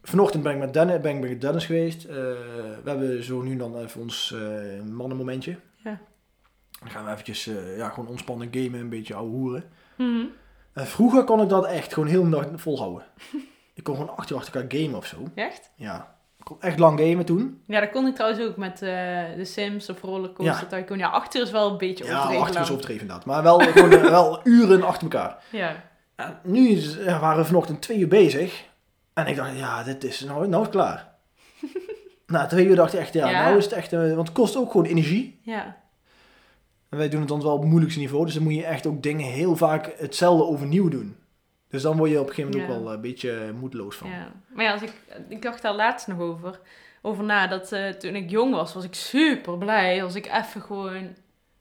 vanochtend 0.01 0.43
ben 0.43 0.53
ik 0.53 0.59
met 0.59 0.73
Dennis, 0.73 0.99
ben 0.99 1.15
ik 1.15 1.29
met 1.29 1.41
Dennis 1.41 1.65
geweest. 1.65 2.05
Uh, 2.05 2.11
we 2.11 2.81
hebben 2.83 3.23
zo 3.23 3.41
nu 3.41 3.55
dan 3.55 3.77
even 3.77 4.01
ons 4.01 4.33
uh, 4.35 4.83
mannenmomentje. 4.83 5.57
Ja. 5.75 5.99
Dan 6.79 6.89
gaan 6.89 7.05
we 7.05 7.11
eventjes, 7.11 7.47
uh, 7.47 7.77
ja, 7.77 7.89
gewoon 7.89 8.09
ontspannen 8.09 8.47
gamen, 8.51 8.79
een 8.79 8.89
beetje 8.89 9.13
ouwe 9.13 9.29
hoeren. 9.29 9.63
Mm 9.97 10.15
-hmm. 10.15 10.29
En 10.75 10.87
vroeger 10.87 11.23
kon 11.23 11.41
ik 11.41 11.49
dat 11.49 11.65
echt 11.65 11.93
gewoon 11.93 12.09
heel 12.09 12.23
de 12.23 12.29
dag 12.29 12.45
volhouden. 12.55 13.03
ik 13.73 13.83
kon 13.83 13.95
gewoon 13.95 14.17
acht 14.17 14.29
uur 14.29 14.37
achter 14.37 14.55
elkaar 14.55 14.79
gamen 14.79 14.97
of 14.97 15.05
zo. 15.05 15.17
Echt? 15.35 15.71
Ja. 15.75 16.13
Ik 16.39 16.45
kon 16.45 16.61
echt 16.61 16.79
lang 16.79 16.99
gamen 16.99 17.25
toen. 17.25 17.61
Ja, 17.67 17.79
dat 17.79 17.89
kon 17.89 18.07
ik 18.07 18.15
trouwens 18.15 18.43
ook 18.43 18.57
met 18.57 18.81
eh 18.81 18.89
The 19.37 19.43
Sims 19.43 19.89
of 19.89 20.01
Rollercoaster 20.01 20.67
Ja. 20.69 20.77
Tycoon. 20.77 20.97
Ja, 20.97 21.07
acht 21.09 21.35
uur 21.35 21.41
is 21.41 21.51
wel 21.51 21.71
een 21.71 21.77
beetje 21.77 22.03
Ja, 22.05 22.11
overdreven 22.15 22.43
acht 22.43 22.55
uur 22.55 22.61
is 22.61 22.69
overdreven 22.71 23.01
inderdaad. 23.01 23.25
Maar 23.25 23.43
wel, 23.43 23.59
gewoon, 23.71 23.91
eh, 23.91 24.01
wel 24.09 24.39
uren 24.43 24.83
achter 24.83 25.03
elkaar. 25.03 25.43
Ja. 25.51 25.83
En 26.15 26.39
nu 26.43 26.69
ja, 26.79 27.19
waren 27.19 27.37
we 27.37 27.45
vanochtend 27.45 27.81
twee 27.81 27.97
uur 27.97 28.07
bezig. 28.07 28.63
En 29.13 29.27
ik 29.27 29.35
dacht, 29.35 29.57
ja, 29.57 29.83
dit 29.83 30.03
is, 30.03 30.19
nou, 30.19 30.47
nou 30.47 30.63
is 30.63 30.69
klaar. 30.69 31.13
Na 32.27 32.45
twee 32.45 32.65
uur 32.65 32.75
dacht 32.75 32.93
ik 32.93 32.99
echt, 32.99 33.13
ja, 33.13 33.29
Ja. 33.29 33.43
nou 33.43 33.57
is 33.57 33.63
het 33.63 33.73
echt, 33.73 33.93
eh, 33.93 33.99
want 33.99 34.27
het 34.27 34.31
kost 34.37 34.57
ook 34.57 34.71
gewoon 34.71 34.85
energie. 34.85 35.39
Ja. 35.43 35.75
En 36.95 37.01
wij 37.01 37.09
doen 37.09 37.19
het 37.19 37.29
dan 37.29 37.41
wel 37.41 37.53
op 37.53 37.59
het 37.59 37.69
moeilijkste 37.69 37.99
niveau, 38.01 38.25
dus 38.25 38.33
dan 38.33 38.43
moet 38.43 38.55
je 38.55 38.65
echt 38.65 38.85
ook 38.85 39.03
dingen 39.03 39.25
heel 39.25 39.55
vaak 39.55 39.93
hetzelfde 39.97 40.45
overnieuw 40.45 40.89
doen. 40.89 41.15
Dus 41.69 41.81
dan 41.81 41.97
word 41.97 42.09
je 42.09 42.19
op 42.19 42.27
een 42.27 42.33
gegeven 42.33 42.51
moment 42.51 42.71
Ja. 42.71 42.77
ook 42.77 42.83
wel 42.83 42.93
een 42.93 43.01
beetje 43.01 43.53
moedeloos 43.59 43.95
van. 43.95 44.09
ja. 44.09 44.31
Maar 44.53 44.65
ja, 44.65 44.71
als 44.71 44.81
ik, 44.81 44.93
ik 45.29 45.41
dacht 45.41 45.61
daar 45.61 45.73
laatst 45.75 46.07
nog 46.07 46.19
over. 46.19 46.59
Over 47.01 47.23
na 47.23 47.47
dat 47.47 47.71
eh, 47.71 47.89
toen 47.89 48.15
ik 48.15 48.29
jong 48.29 48.53
was, 48.53 48.73
was 48.73 48.83
ik 48.83 48.93
super 48.93 49.57
blij. 49.57 50.03
Als 50.03 50.15
ik 50.15 50.25
even 50.25 50.61
gewoon... 50.61 51.15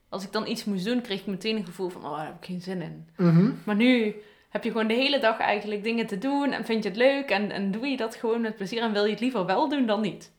Als 0.09 0.25
ik 0.25 0.33
dan 0.33 0.47
iets 0.47 0.65
moest 0.65 0.85
doen, 0.85 1.01
kreeg 1.01 1.21
ik 1.21 1.27
meteen 1.27 1.57
een 1.57 1.65
gevoel 1.65 1.89
van... 1.89 2.05
Oh, 2.05 2.17
daar 2.17 2.27
heb 2.27 2.37
ik 2.41 2.45
geen 2.47 2.61
zin 2.61 2.83
in. 2.83 3.09
Mhm. 3.17 3.51
Maar 3.65 3.77
nu 3.77 4.15
heb 4.49 4.65
je 4.65 4.71
gewoon 4.71 4.87
de 4.87 4.95
hele 4.95 5.19
dag 5.21 5.39
eigenlijk 5.39 5.83
dingen 5.83 6.07
te 6.07 6.19
doen. 6.19 6.53
En 6.53 6.65
vind 6.65 6.83
je 6.83 6.89
het 6.89 6.99
leuk. 6.99 7.31
En, 7.31 7.51
en 7.51 7.71
doe 7.71 7.87
je 7.87 7.97
dat 7.97 8.15
gewoon 8.15 8.41
met 8.41 8.57
plezier. 8.57 8.83
En 8.83 8.93
wil 8.93 9.05
je 9.05 9.11
het 9.11 9.21
liever 9.21 9.47
wel 9.47 9.69
doen 9.69 9.87
dan 9.87 10.01
niet. 10.01 10.33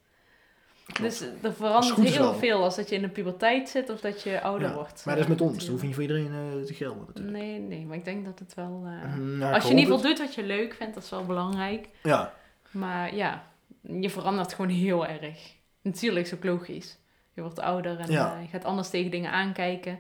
Dus 1.02 1.22
eh, 1.22 1.28
er 1.42 1.54
verandert 1.54 2.00
heel 2.10 2.22
wel. 2.24 2.34
veel 2.34 2.64
als 2.64 2.76
dat 2.76 2.90
je 2.90 2.96
in 2.96 3.02
de 3.02 3.10
puberteit 3.10 3.70
zit 3.70 3.90
of 3.90 4.00
dat 4.02 4.22
je 4.22 4.42
ouder 4.42 4.68
Ja, 4.68 4.74
wordt. 4.74 5.06
Maar 5.06 5.16
dat 5.16 5.24
is 5.24 5.30
met 5.30 5.42
ons, 5.42 5.58
dat 5.58 5.68
hoeft 5.68 5.84
niet 5.84 5.94
voor 5.94 6.02
iedereen 6.04 6.32
eh, 6.34 6.66
te 6.66 6.74
gelden 6.74 7.04
natuurlijk. 7.08 7.38
Nee, 7.38 7.60
nee, 7.60 7.86
maar 7.86 7.98
ik 7.98 8.06
denk 8.06 8.26
dat 8.26 8.40
het 8.40 8.54
wel... 8.54 8.84
eh, 8.86 9.04
Mhm, 9.16 9.38
nou, 9.38 9.54
als 9.54 9.64
je 9.64 9.70
in 9.72 9.78
ieder 9.78 9.94
geval 9.96 10.10
doet 10.10 10.20
wat 10.20 10.36
je 10.36 10.44
leuk 10.44 10.74
vindt, 10.74 10.94
dat 10.94 11.04
is 11.04 11.10
wel 11.10 11.26
belangrijk. 11.26 11.90
Ja, 12.04 12.34
Maar 12.72 13.16
ja, 13.16 13.44
je 13.82 14.10
verandert 14.10 14.54
gewoon 14.54 14.72
heel 14.72 15.06
erg. 15.06 15.54
Natuurlijk 15.82 16.26
is 16.26 16.34
ook 16.34 16.44
logisch. 16.44 16.98
Je 17.34 17.42
wordt 17.42 17.60
ouder 17.60 18.00
en 18.00 18.12
Ja. 18.12 18.40
je 18.42 18.48
gaat 18.48 18.64
anders 18.66 18.90
tegen 18.90 19.12
dingen 19.12 19.32
aankijken. 19.32 20.00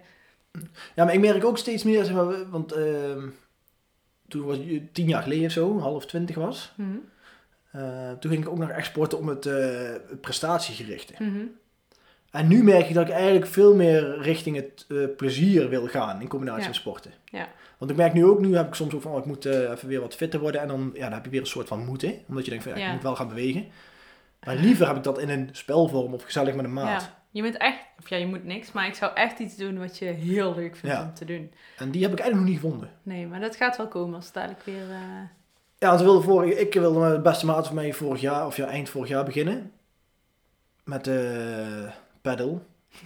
ja, 0.95 1.04
maar 1.06 1.13
ik 1.13 1.19
merk 1.19 1.43
ook 1.45 1.58
steeds 1.58 1.84
meer, 1.84 2.04
zeg 2.06 2.15
maar, 2.15 2.50
want 2.50 2.71
ehm, 2.71 3.28
toen 4.28 4.45
was 4.45 4.58
je 4.58 4.91
tien 4.91 5.08
jaar 5.08 5.24
geleden 5.24 5.45
of 5.45 5.52
zo, 5.52 5.80
half 5.80 6.06
twintig 6.06 6.36
was, 6.36 6.74
Mhm. 6.76 6.98
Eh, 7.78 8.12
toen 8.20 8.32
ging 8.32 8.44
ik 8.44 8.50
ook 8.50 8.58
nog 8.58 8.70
echt 8.70 8.86
sporten 8.88 9.18
om 9.18 9.28
het, 9.28 9.46
eh, 9.46 9.90
prestatiegerichte. 10.22 11.14
Mhm. 11.20 11.46
En 12.32 12.48
nu 12.48 12.64
merk 12.64 12.88
ik 12.88 12.94
dat 12.94 13.08
ik 13.08 13.14
eigenlijk 13.14 13.46
veel 13.48 13.76
meer 13.76 14.18
richting 14.22 14.56
het 14.56 14.86
eh, 14.90 14.98
plezier 15.18 15.70
wil 15.70 15.88
gaan 15.88 16.22
in 16.22 16.28
combinatie 16.28 16.62
Ja. 16.62 16.68
met 16.68 16.76
sporten. 16.76 17.12
Ja. 17.26 17.48
Want 17.78 17.92
ik 17.92 17.98
merk 17.98 18.14
nu 18.14 18.26
ook, 18.26 18.40
nu 18.40 18.56
heb 18.56 18.68
ik 18.68 18.74
soms 18.74 18.94
ook 18.94 19.02
van, 19.02 19.12
oh, 19.12 19.18
ik 19.18 19.26
moet 19.26 19.46
even 19.46 19.88
weer 19.88 20.02
wat 20.02 20.16
fitter 20.16 20.40
worden. 20.40 20.62
En 20.62 20.68
dan, 20.68 20.92
ja, 20.94 21.04
dan 21.04 21.14
heb 21.14 21.24
je 21.26 21.30
weer 21.32 21.40
een 21.40 21.46
soort 21.48 21.68
van 21.68 21.86
moeten. 21.86 22.14
Omdat 22.28 22.44
je 22.44 22.50
denkt 22.50 22.66
van, 22.66 22.74
ja, 22.74 22.80
ik 22.80 22.86
Ja. 22.86 22.94
moet 22.94 23.04
wel 23.04 23.16
gaan 23.16 23.28
bewegen. 23.28 23.66
Maar 24.46 24.56
liever 24.56 24.88
heb 24.88 24.96
ik 24.96 25.04
dat 25.04 25.20
in 25.20 25.30
een 25.30 25.50
spelvorm 25.52 26.14
of 26.14 26.24
gezellig 26.24 26.56
met 26.56 26.66
een 26.66 26.74
maat. 26.74 27.10
Je 27.32 27.44
moet 27.44 27.58
echt, 27.58 27.80
of 28.00 28.10
ja, 28.10 28.18
je 28.18 28.26
moet 28.26 28.44
niks, 28.44 28.72
maar 28.72 28.88
ik 28.88 28.94
zou 28.94 29.12
echt 29.16 29.40
iets 29.40 29.56
doen 29.56 29.78
wat 29.80 29.98
je 29.98 30.06
heel 30.06 30.56
leuk 30.56 30.76
vindt 30.76 31.00
om 31.00 31.14
te 31.14 31.26
doen. 31.26 31.52
En 31.78 31.92
die 31.92 32.02
heb 32.04 32.12
ik 32.12 32.20
eigenlijk 32.20 32.36
nog 32.36 32.44
niet 32.46 32.60
gevonden. 32.64 32.90
Nee, 33.04 33.28
maar 33.28 33.40
dat 33.40 33.56
gaat 33.56 33.78
wel 33.78 33.88
komen 33.88 34.16
als 34.16 34.26
het 34.26 34.34
dadelijk 34.34 34.64
weer... 34.64 34.84
Ja, 35.86 35.98
we 35.98 36.04
wilden 36.04 36.24
vorige, 36.24 36.60
ik 36.60 36.74
wilde 36.74 37.00
met 37.00 37.12
de 37.15 37.19
beste 37.21 37.45
maat 37.45 37.65
van 37.65 37.76
mij 37.76 37.93
vorig 37.93 38.21
jaar, 38.21 38.45
of 38.45 38.56
ja, 38.56 38.65
eind 38.67 38.89
vorig 38.89 39.10
jaar 39.10 39.26
beginnen. 39.26 39.71
Met 40.84 41.04
de 41.04 41.89
paddle. 42.21 42.58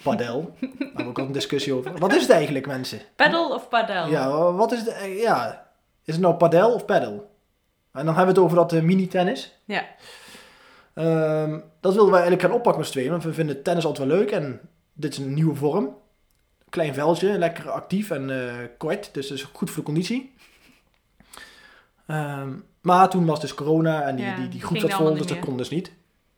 Padel. 0.04 0.42
Daar 0.60 0.70
hebben 0.80 1.04
we 1.04 1.10
ook 1.10 1.20
al 1.20 1.26
een 1.26 1.32
discussie 1.32 1.74
over. 1.74 1.98
Wat 1.98 2.13
is 2.13 2.22
het 2.22 2.32
eigenlijk, 2.32 2.68
mensen? 2.68 3.00
Paddle 3.15 3.54
of 3.54 3.70
padel? 3.70 4.08
Ja, 4.08 4.52
wat 4.54 4.72
is 4.72 4.80
het? 4.80 4.88
eh, 4.88 5.22
Ja, 5.22 5.68
is 6.04 6.13
het 6.13 6.24
nou 6.24 6.36
padel 6.36 6.74
of 6.74 6.86
paddle? 6.86 7.24
En 7.92 8.06
dan 8.06 8.15
hebben 8.15 8.24
we 8.26 8.30
het 8.30 8.38
over 8.39 8.56
dat 8.56 8.74
eh, 8.74 8.82
mini-tennis. 8.82 9.60
Ja. 9.65 9.86
Ehm, 10.94 11.60
dat 11.80 11.94
wilden 11.94 12.12
wij 12.12 12.22
eigenlijk 12.22 12.42
gaan 12.42 12.52
oppakken 12.58 12.78
met 12.78 12.86
z'n 12.86 12.92
tweeën, 12.94 13.12
want 13.12 13.24
we 13.24 13.34
vinden 13.34 13.63
tennis 13.63 13.86
altijd 13.86 14.08
wel 14.08 14.18
leuk 14.18 14.32
en 14.32 14.60
dit 14.94 15.12
is 15.12 15.18
een 15.18 15.34
nieuwe 15.34 15.56
vorm. 15.56 15.96
Klein 16.70 16.94
veldje, 16.94 17.38
lekker 17.38 17.70
actief 17.70 18.10
en 18.12 18.30
eh, 18.30 18.54
kort, 18.78 19.13
dus 19.13 19.28
dat 19.28 19.38
is 19.38 19.44
goed 19.44 19.70
voor 19.70 19.78
de 19.80 19.84
conditie. 19.86 20.34
Ehm, 22.08 22.54
maar 22.82 23.10
toen 23.10 23.26
was 23.26 23.42
dus 23.42 23.54
corona 23.54 24.02
en 24.04 24.15
die, 24.15 24.26
Ja, 24.26 24.36
die, 24.36 24.48
die 24.48 24.62
groep 24.62 24.78
zat 24.78 24.94
vol, 24.94 25.10
dus 25.10 25.20
dat 25.20 25.30
meer. 25.30 25.39
kon 25.46 25.58
dus 25.58 25.70
niet. 25.70 25.92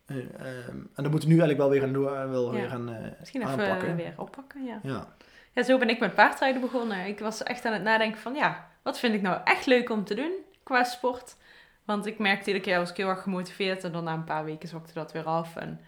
Eh, 0.05 0.17
ehm, 0.17 0.69
en 0.69 1.03
dan 1.03 1.09
moeten 1.11 1.29
we 1.29 1.35
nu 1.35 1.41
eigenlijk 1.41 1.57
wel 1.57 1.69
weer 1.69 1.81
gaan, 1.81 1.93
doen, 1.93 2.29
wel 2.31 2.45
Ja. 2.53 2.59
weer 2.59 2.69
gaan 2.69 2.89
eh, 2.93 3.11
Misschien 3.19 3.41
even 3.41 3.53
aanpakken. 3.53 3.87
eh, 3.89 3.95
weer 3.95 4.13
oppakken, 4.17 4.63
ja. 4.65 4.79
Ja. 4.83 5.07
Ja, 5.53 5.63
zo 5.63 5.77
ben 5.77 5.89
ik 5.89 5.99
met 5.99 6.15
paardrijden 6.15 6.61
begonnen. 6.61 7.05
Ik 7.05 7.19
was 7.19 7.43
echt 7.43 7.65
aan 7.65 7.73
het 7.73 7.83
nadenken 7.83 8.19
van, 8.21 8.33
ja, 8.33 8.67
wat 8.83 8.99
vind 8.99 9.13
ik 9.13 9.21
nou 9.21 9.41
echt 9.43 9.65
leuk 9.65 9.89
om 9.89 10.03
te 10.03 10.13
doen 10.15 10.31
qua 10.63 10.83
sport? 10.83 11.35
Want 11.85 12.05
ik 12.05 12.19
merkte 12.19 12.47
iedere 12.47 12.65
keer 12.65 12.77
was 12.79 12.89
ik 12.89 12.97
heel 12.97 13.07
erg 13.09 13.21
gemotiveerd 13.21 13.83
en 13.83 13.91
dan 13.91 14.03
na 14.03 14.13
een 14.13 14.23
paar 14.23 14.45
weken 14.45 14.69
zwakte 14.69 14.93
dat 14.93 15.11
weer 15.11 15.23
af. 15.23 15.55
En 15.55 15.79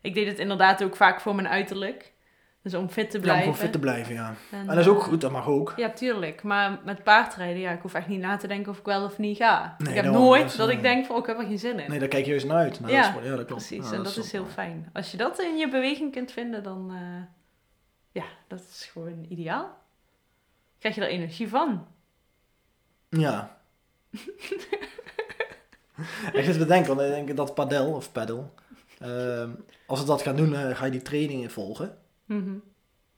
ik 0.00 0.14
deed 0.14 0.26
het 0.26 0.38
inderdaad 0.38 0.82
ook 0.84 0.96
vaak 0.96 1.20
voor 1.20 1.34
mijn 1.34 1.48
uiterlijk. 1.48 2.12
Dus 2.64 2.74
om 2.74 2.88
fit 2.88 3.10
te 3.10 3.16
ja, 3.16 3.22
om 3.22 3.30
blijven. 3.30 3.54
fit 3.54 3.72
te 3.72 3.78
blijven, 3.78 4.14
ja. 4.14 4.34
En, 4.50 4.58
En 4.58 4.66
dat 4.66 4.76
is 4.76 4.86
ook 4.86 4.98
eh, 4.98 5.04
goed, 5.04 5.20
dat 5.20 5.30
mag 5.30 5.46
ook. 5.46 5.72
Ja, 5.76 5.90
tuurlijk. 5.90 6.42
Maar 6.42 6.80
met 6.84 7.02
paardrijden, 7.02 7.60
ja, 7.60 7.70
ik 7.70 7.80
hoef 7.80 7.94
echt 7.94 8.08
niet 8.08 8.20
na 8.20 8.36
te 8.36 8.46
denken 8.46 8.72
of 8.72 8.78
ik 8.78 8.84
wel 8.84 9.04
of 9.04 9.18
niet 9.18 9.36
ga. 9.36 9.74
Nee, 9.78 9.88
ik 9.88 10.02
heb 10.02 10.12
nooit 10.12 10.48
dat 10.48 10.56
dat, 10.56 10.68
is, 10.68 10.72
ik 10.74 10.78
eh, 10.78 10.84
denk 10.84 11.06
van, 11.06 11.16
oh, 11.16 11.20
ik 11.20 11.26
heb 11.26 11.38
er 11.38 11.44
geen 11.44 11.58
zin 11.58 11.78
in. 11.78 11.90
Nee, 11.90 11.98
daar 11.98 12.08
kijk 12.08 12.24
je 12.24 12.30
juist 12.30 12.46
naar 12.46 12.56
uit. 12.56 12.80
naar 12.80 12.90
Ja, 12.90 13.00
dat 13.00 13.10
sport. 13.10 13.24
ja, 13.24 13.36
dat 13.36 13.46
klopt. 13.46 13.66
Precies, 13.66 13.90
Ja, 13.90 13.96
en 13.96 14.02
dat, 14.02 14.16
is 14.16 14.32
heel 14.32 14.46
fijn. 14.46 14.90
Als 14.92 15.10
je 15.10 15.16
dat 15.16 15.40
in 15.40 15.56
je 15.56 15.68
beweging 15.68 16.12
kunt 16.12 16.32
vinden, 16.32 16.62
dan... 16.62 16.90
eh, 16.90 17.22
ja, 18.22 18.24
dat 18.48 18.60
is 18.60 18.88
gewoon 18.92 19.26
ideaal. 19.28 19.78
Krijg 20.78 20.94
je 20.94 21.00
er 21.00 21.08
energie 21.08 21.48
van. 21.48 21.86
Ja. 23.08 23.58
ik 26.32 26.44
zit 26.44 26.58
te 26.58 26.66
denken, 26.66 26.96
want 26.96 27.08
ik 27.08 27.14
denk 27.26 27.36
dat 27.36 27.54
padel 27.54 27.92
of 27.92 28.12
paddle, 28.12 28.44
ehm, 28.98 29.50
als 29.86 30.00
we 30.00 30.06
dat 30.06 30.22
gaan 30.22 30.36
doen, 30.36 30.54
ga 30.54 30.84
je 30.84 30.90
die 30.90 31.02
trainingen 31.02 31.50
volgen. 31.50 32.02
Mhm. 32.26 32.54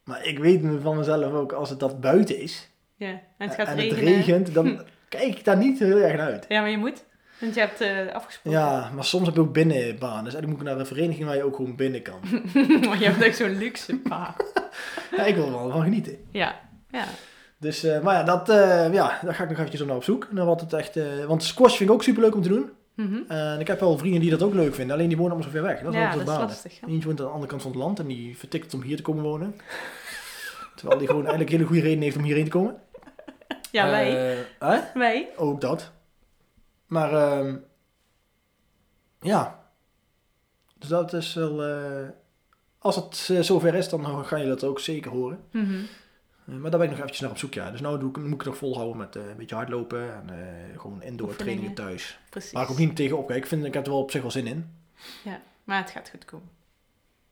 Maar 0.05 0.27
ik 0.27 0.38
weet 0.38 0.61
van 0.83 0.97
mezelf 0.97 1.33
ook, 1.33 1.53
als 1.53 1.71
het 1.71 1.81
dat 1.81 2.01
buiten 2.01 2.40
is 2.40 2.71
Ja, 2.97 3.09
en 3.09 3.21
het 3.49 3.55
gaat 3.55 3.66
en 3.69 3.75
regenen. 3.75 3.97
het 4.07 4.14
regent, 4.16 4.55
dan 4.55 4.81
kijk 5.09 5.38
ik 5.38 5.45
daar 5.45 5.57
niet 5.57 5.79
heel 5.79 5.99
erg 5.99 6.16
naar 6.16 6.27
uit. 6.27 6.45
Ja, 6.49 6.61
maar 6.61 6.71
je 6.71 6.79
moet. 6.79 7.05
Want 7.40 7.55
je 7.55 7.61
hebt 7.61 7.81
eh, 7.81 8.14
afgesproken. 8.14 8.61
Ja, 8.61 8.90
maar 8.95 9.05
soms 9.05 9.27
heb 9.27 9.35
je 9.35 9.40
ook 9.40 9.53
binnenbanen. 9.53 10.25
Dus 10.25 10.35
eigenlijk 10.35 10.47
moet 10.47 10.61
ik 10.61 10.66
naar 10.66 10.79
een 10.79 10.87
vereniging 10.87 11.27
waar 11.27 11.37
je 11.37 11.42
ook 11.45 11.57
gewoon 11.57 11.77
binnen 11.77 12.03
kan. 12.03 12.21
maar 12.88 12.99
je 12.99 13.05
hebt 13.05 13.23
echt 13.23 13.37
zo'n 13.37 13.59
luxe 13.59 13.97
paard. 13.99 14.53
Ja, 15.16 15.25
ik 15.25 15.35
wil 15.35 15.45
er 15.47 15.53
wel 15.53 15.71
van 15.71 15.83
genieten. 15.83 16.16
Ja, 16.31 16.61
ja. 16.90 17.05
Dus, 17.59 17.85
eh, 17.85 18.01
maar 18.01 18.14
ja, 18.14 18.23
dat, 18.23 18.49
eh, 18.49 18.92
ja, 18.92 19.19
daar 19.23 19.35
ga 19.35 19.42
ik 19.42 19.49
nog 19.49 19.59
eventjes 19.59 19.81
op 19.81 19.87
naar 19.87 19.97
op 19.97 20.05
zoek. 20.05 20.29
Naar 20.33 20.47
wat 20.47 20.61
het 20.61 20.73
echt, 20.73 20.97
eh, 20.97 21.25
want 21.27 21.42
squash 21.42 21.77
vind 21.77 21.88
ik 21.88 21.95
ook 21.95 22.03
super 22.03 22.23
leuk 22.23 22.35
om 22.35 22.42
te 22.42 22.49
doen. 22.49 22.71
Mhm. 22.96 23.22
En 23.28 23.61
ik 23.61 23.66
heb 23.66 23.80
wel 23.80 23.98
vrienden 23.98 24.20
die 24.20 24.30
dat 24.30 24.42
ook 24.42 24.54
leuk 24.54 24.74
vinden, 24.74 24.94
alleen 24.96 25.09
die 25.09 25.16
wonen 25.16 25.32
allemaal 25.32 25.52
zo 25.52 25.59
ver 25.59 25.66
weg. 25.66 25.82
Dat 25.82 25.92
is 25.94 25.98
ja, 26.00 26.11
dat 26.12 26.20
is 26.20 26.26
lastig. 26.26 26.80
Eentje 26.87 27.06
woont 27.06 27.20
aan 27.20 27.26
de 27.26 27.32
andere 27.32 27.50
kant 27.50 27.62
van 27.62 27.70
het 27.70 27.80
land 27.80 27.98
en 27.98 28.06
die 28.06 28.38
vertikt 28.38 28.64
het 28.64 28.74
om 28.74 28.82
hier 28.82 28.96
te 28.96 29.02
komen 29.02 29.22
wonen. 29.22 29.54
Terwijl 30.76 30.98
die 30.98 31.06
gewoon 31.09 31.22
eigenlijk 31.22 31.52
hele 31.52 31.64
goede 31.64 31.82
reden 31.82 32.02
heeft 32.02 32.16
om 32.16 32.22
hierheen 32.22 32.44
te 32.44 32.50
komen. 32.50 32.76
Ja, 33.70 33.90
wij. 33.90 34.37
Eh? 34.59 34.78
Wij. 34.94 35.28
Ook 35.37 35.61
dat. 35.61 35.90
Maar 36.87 37.12
ehm, 37.12 37.56
ja. 39.20 39.64
Dus 40.74 40.88
dat 40.88 41.12
is 41.12 41.35
wel... 41.35 41.64
eh, 41.64 42.09
als 42.78 42.96
het 42.96 43.28
eh, 43.32 43.40
zover 43.40 43.74
is, 43.74 43.88
dan 43.88 44.24
ga 44.24 44.37
je 44.37 44.46
dat 44.46 44.64
ook 44.64 44.80
zeker 44.80 45.11
horen. 45.11 45.40
Mhm. 45.50 45.80
Maar 46.46 46.70
daar 46.70 46.80
ben 46.80 46.82
ik 46.82 46.88
nog 46.88 46.96
eventjes 46.98 47.20
naar 47.20 47.30
op 47.30 47.38
zoek, 47.38 47.54
ja. 47.54 47.70
Dus 47.70 47.80
doe 47.80 48.09
ik, 48.09 48.16
moet 48.16 48.24
ik 48.32 48.38
het 48.38 48.44
nog 48.44 48.56
volhouden 48.56 48.96
met 48.96 49.16
eh, 49.16 49.28
een 49.28 49.37
beetje 49.37 49.54
hardlopen 49.54 50.14
en 50.14 50.30
eh, 50.30 50.80
gewoon 50.80 51.02
indoor 51.02 51.37
trainingen 51.37 51.74
thuis. 51.74 52.18
Precies. 52.30 52.52
Waar 52.52 52.62
ik 52.62 52.70
ook 52.70 52.78
niet 52.78 52.96
tegen 52.96 53.18
opkijk. 53.18 53.38
Ik, 53.42 53.46
vind, 53.46 53.64
ik 53.64 53.74
heb 53.74 53.85
er 53.87 53.90
wel 53.92 54.00
op 54.00 54.11
zich 54.11 54.22
wel 54.22 54.30
zin 54.30 54.46
in. 54.46 54.74
Maar 55.64 55.78
het 55.80 55.90
gaat 55.90 56.09
goed 56.09 56.24
komen. 56.24 56.48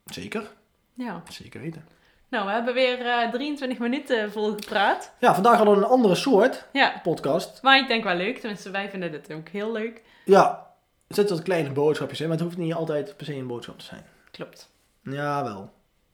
Zeker. 0.04 0.52
Ja. 0.94 1.22
Zeker 1.28 1.60
weten. 1.60 1.84
Nou, 2.28 2.46
we 2.46 2.52
hebben 2.52 2.74
weer 2.74 3.06
eh 3.06 3.30
23 3.30 3.78
minuten 3.78 4.32
vol 4.32 4.50
gepraat. 4.50 5.12
Ja, 5.20 5.34
vandaag 5.34 5.56
hadden 5.56 5.74
we 5.74 5.80
een 5.84 5.88
andere 5.90 6.14
soort 6.14 6.66
Ja. 6.72 7.00
podcast. 7.02 7.62
Maar 7.62 7.78
ik 7.78 7.88
denk 7.88 8.04
wel 8.04 8.16
leuk. 8.16 8.38
Tenminste, 8.38 8.70
wij 8.70 8.90
vinden 8.90 9.10
dit 9.12 9.32
ook 9.32 9.48
heel 9.48 9.72
leuk. 9.72 10.02
Ja, 10.24 10.70
er 11.06 11.14
zitten 11.14 11.36
wat 11.36 11.44
kleine 11.44 11.72
boodschapjes 11.72 12.20
in, 12.20 12.28
maar 12.28 12.36
het 12.36 12.44
hoeft 12.46 12.56
niet 12.58 12.74
altijd 12.74 13.16
per 13.16 13.26
se 13.26 13.34
een 13.34 13.46
boodschap 13.46 13.78
te 13.78 13.84
zijn. 13.84 14.04
Klopt. 14.30 14.70
Ja, 15.02 15.44
wel. 15.44 15.72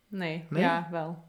Nee, 0.08 0.44
Nee? 0.48 0.62
ja, 0.62 0.88
wel. 0.90 1.24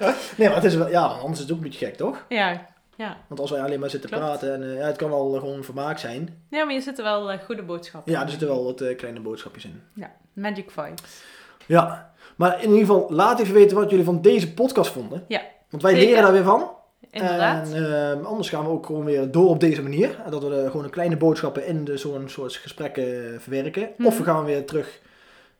Nee, 0.38 0.46
maar 0.48 0.56
het 0.56 0.64
is 0.64 0.74
wel, 0.74 0.88
ja, 0.88 1.04
anders 1.04 1.32
is 1.32 1.38
het 1.44 1.50
ook 1.50 1.56
een 1.56 1.62
beetje 1.70 1.86
gek, 1.86 1.96
toch? 1.96 2.24
Ja, 2.28 2.66
ja. 2.96 3.16
Want 3.28 3.40
als 3.40 3.50
wij 3.50 3.62
alleen 3.62 3.80
maar 3.80 3.90
zitten 3.90 4.10
Klopt. 4.10 4.24
praten 4.24 4.54
en 4.54 4.62
eh, 4.62 4.76
ja, 4.78 4.86
het 4.86 4.96
kan 4.96 5.10
wel 5.10 5.34
eh, 5.34 5.40
gewoon 5.40 5.64
vermaak 5.64 5.98
zijn. 5.98 6.42
Ja, 6.50 6.64
maar 6.64 6.74
je 6.74 6.80
zitten 6.80 7.04
wel 7.04 7.30
eh, 7.32 7.38
goede 7.44 7.62
boodschappen. 7.62 8.12
Ja, 8.12 8.22
er 8.22 8.28
zitten 8.30 8.48
wel 8.48 8.64
wat 8.64 8.94
kleine 8.96 9.20
boodschapjes 9.20 9.64
in. 9.64 9.82
Ja, 9.94 10.12
magic 10.32 10.70
vibes. 10.70 11.22
Ja, 11.66 12.12
maar 12.36 12.54
in 12.62 12.68
ieder 12.68 12.78
geval, 12.78 13.06
laat 13.10 13.40
even 13.40 13.54
weten 13.54 13.76
wat 13.76 13.90
jullie 13.90 14.04
van 14.04 14.20
deze 14.22 14.52
podcast 14.54 14.90
vonden. 14.92 15.24
Ja, 15.28 15.40
Want 15.70 15.82
wij 15.82 15.92
zeker. 15.92 16.06
leren 16.08 16.22
daar 16.22 16.32
weer 16.32 16.42
van. 16.44 16.70
Inderdaad. 17.10 17.72
En 17.72 18.18
eh, 18.20 18.26
anders 18.26 18.48
gaan 18.48 18.64
we 18.64 18.70
ook 18.70 18.86
gewoon 18.86 19.04
weer 19.04 19.30
door 19.30 19.48
op 19.48 19.60
deze 19.60 19.82
manier. 19.82 20.20
En 20.24 20.30
Dat 20.30 20.42
we 20.42 20.64
gewoon 20.66 20.84
een 20.84 20.90
kleine 20.90 21.16
boodschappen 21.16 21.66
in 21.66 21.88
zo'n 21.94 22.28
soort 22.28 22.54
gesprekken 22.56 23.40
verwerken. 23.40 23.88
Mhm. 23.96 24.06
Of 24.06 24.18
we 24.18 24.24
gaan 24.24 24.44
weer 24.44 24.64
terug 24.66 25.00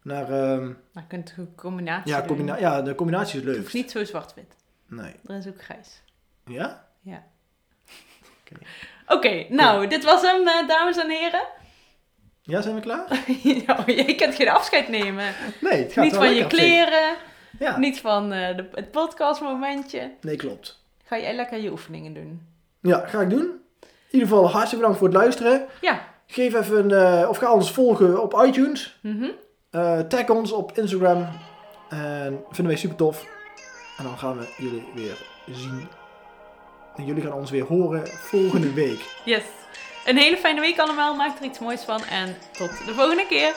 naar... 0.03 0.29
Nou, 0.31 0.77
je 0.93 1.07
kunt 1.09 1.35
een 1.37 1.55
combinatie 1.57 2.13
ja, 2.13 2.19
doen. 2.19 2.27
combina 2.27 2.59
ja, 2.59 2.83
de 2.83 2.95
combinatie 2.95 3.39
is 3.39 3.45
Het 3.45 3.45
leuk. 3.55 3.63
hoeft 3.63 3.75
niet 3.75 3.91
zo 3.91 4.05
zwart-wit. 4.05 4.55
Nee. 4.87 5.15
Er 5.27 5.37
is 5.37 5.47
ook 5.49 5.63
grijs. 5.63 6.03
Ja? 6.47 6.89
Oké, 9.07 9.47
nou, 9.49 9.87
dit 9.87 10.05
was 10.05 10.23
hem, 10.23 10.49
eh, 10.49 10.69
dames 10.69 10.97
en 10.97 11.11
heren. 11.11 11.43
Ja, 12.43 12.61
zijn 12.61 12.75
we 12.75 12.81
klaar? 12.81 13.25
ja, 13.67 13.83
jij 13.87 14.15
kunt 14.15 14.35
geen 14.35 14.49
afscheid 14.49 14.89
nemen. 14.89 15.35
Nee, 15.61 15.83
het 15.83 15.93
gaat 15.93 16.05
Niet 16.05 16.15
van 16.15 16.35
je 16.35 16.47
kleren, 16.47 17.17
Ja. 17.59 17.79
niet 17.79 18.01
van 18.01 18.33
eh, 18.33 18.57
de, 18.57 18.69
het 18.75 18.91
podcastmomentje. 18.91 20.11
Nee, 20.21 20.37
klopt. 20.37 20.83
Ga 21.05 21.19
jij 21.19 21.35
lekker 21.35 21.59
je 21.61 21.71
oefeningen 21.71 22.15
doen? 22.15 22.43
Ja, 22.81 23.07
ga 23.07 23.21
ik 23.21 23.31
doen. 23.31 23.41
In 23.81 24.19
ieder 24.19 24.29
geval 24.29 24.45
hartstikke 24.51 24.77
bedankt 24.77 24.99
voor 24.99 25.09
het 25.09 25.17
luisteren. 25.17 25.67
Ja. 25.81 26.01
Geef 26.27 26.55
even 26.55 26.91
een, 26.91 27.21
eh, 27.23 27.29
of 27.29 27.37
ga 27.39 27.53
ons 27.53 27.73
volgen 27.73 28.23
op 28.23 28.43
iTunes. 28.47 28.99
Eh, 29.03 29.13
tag 30.09 30.29
ons 30.29 30.53
op 30.53 30.79
Instagram. 30.79 31.29
En 31.89 32.45
vinden 32.47 32.67
wij 32.67 32.77
super 32.77 32.97
tof. 32.97 33.25
En 33.99 34.05
dan 34.05 34.19
gaan 34.19 34.39
we 34.39 34.55
jullie 34.59 34.85
weer 34.95 35.17
zien. 35.47 35.89
En 36.97 37.05
jullie 37.05 37.23
gaan 37.23 37.33
ons 37.33 37.51
weer 37.51 37.65
horen 37.65 38.07
volgende 38.07 38.73
week. 38.83 39.21
Yes. 39.25 39.43
Een 40.07 40.17
hele 40.17 40.37
fijne 40.37 40.61
week 40.61 40.79
allemaal. 40.79 41.15
Maak 41.15 41.39
er 41.39 41.45
iets 41.45 41.59
moois 41.59 41.83
van. 41.83 42.05
En 42.05 42.37
tot 42.53 42.71
de 42.87 42.95
volgende 42.95 43.27
keer. 43.27 43.55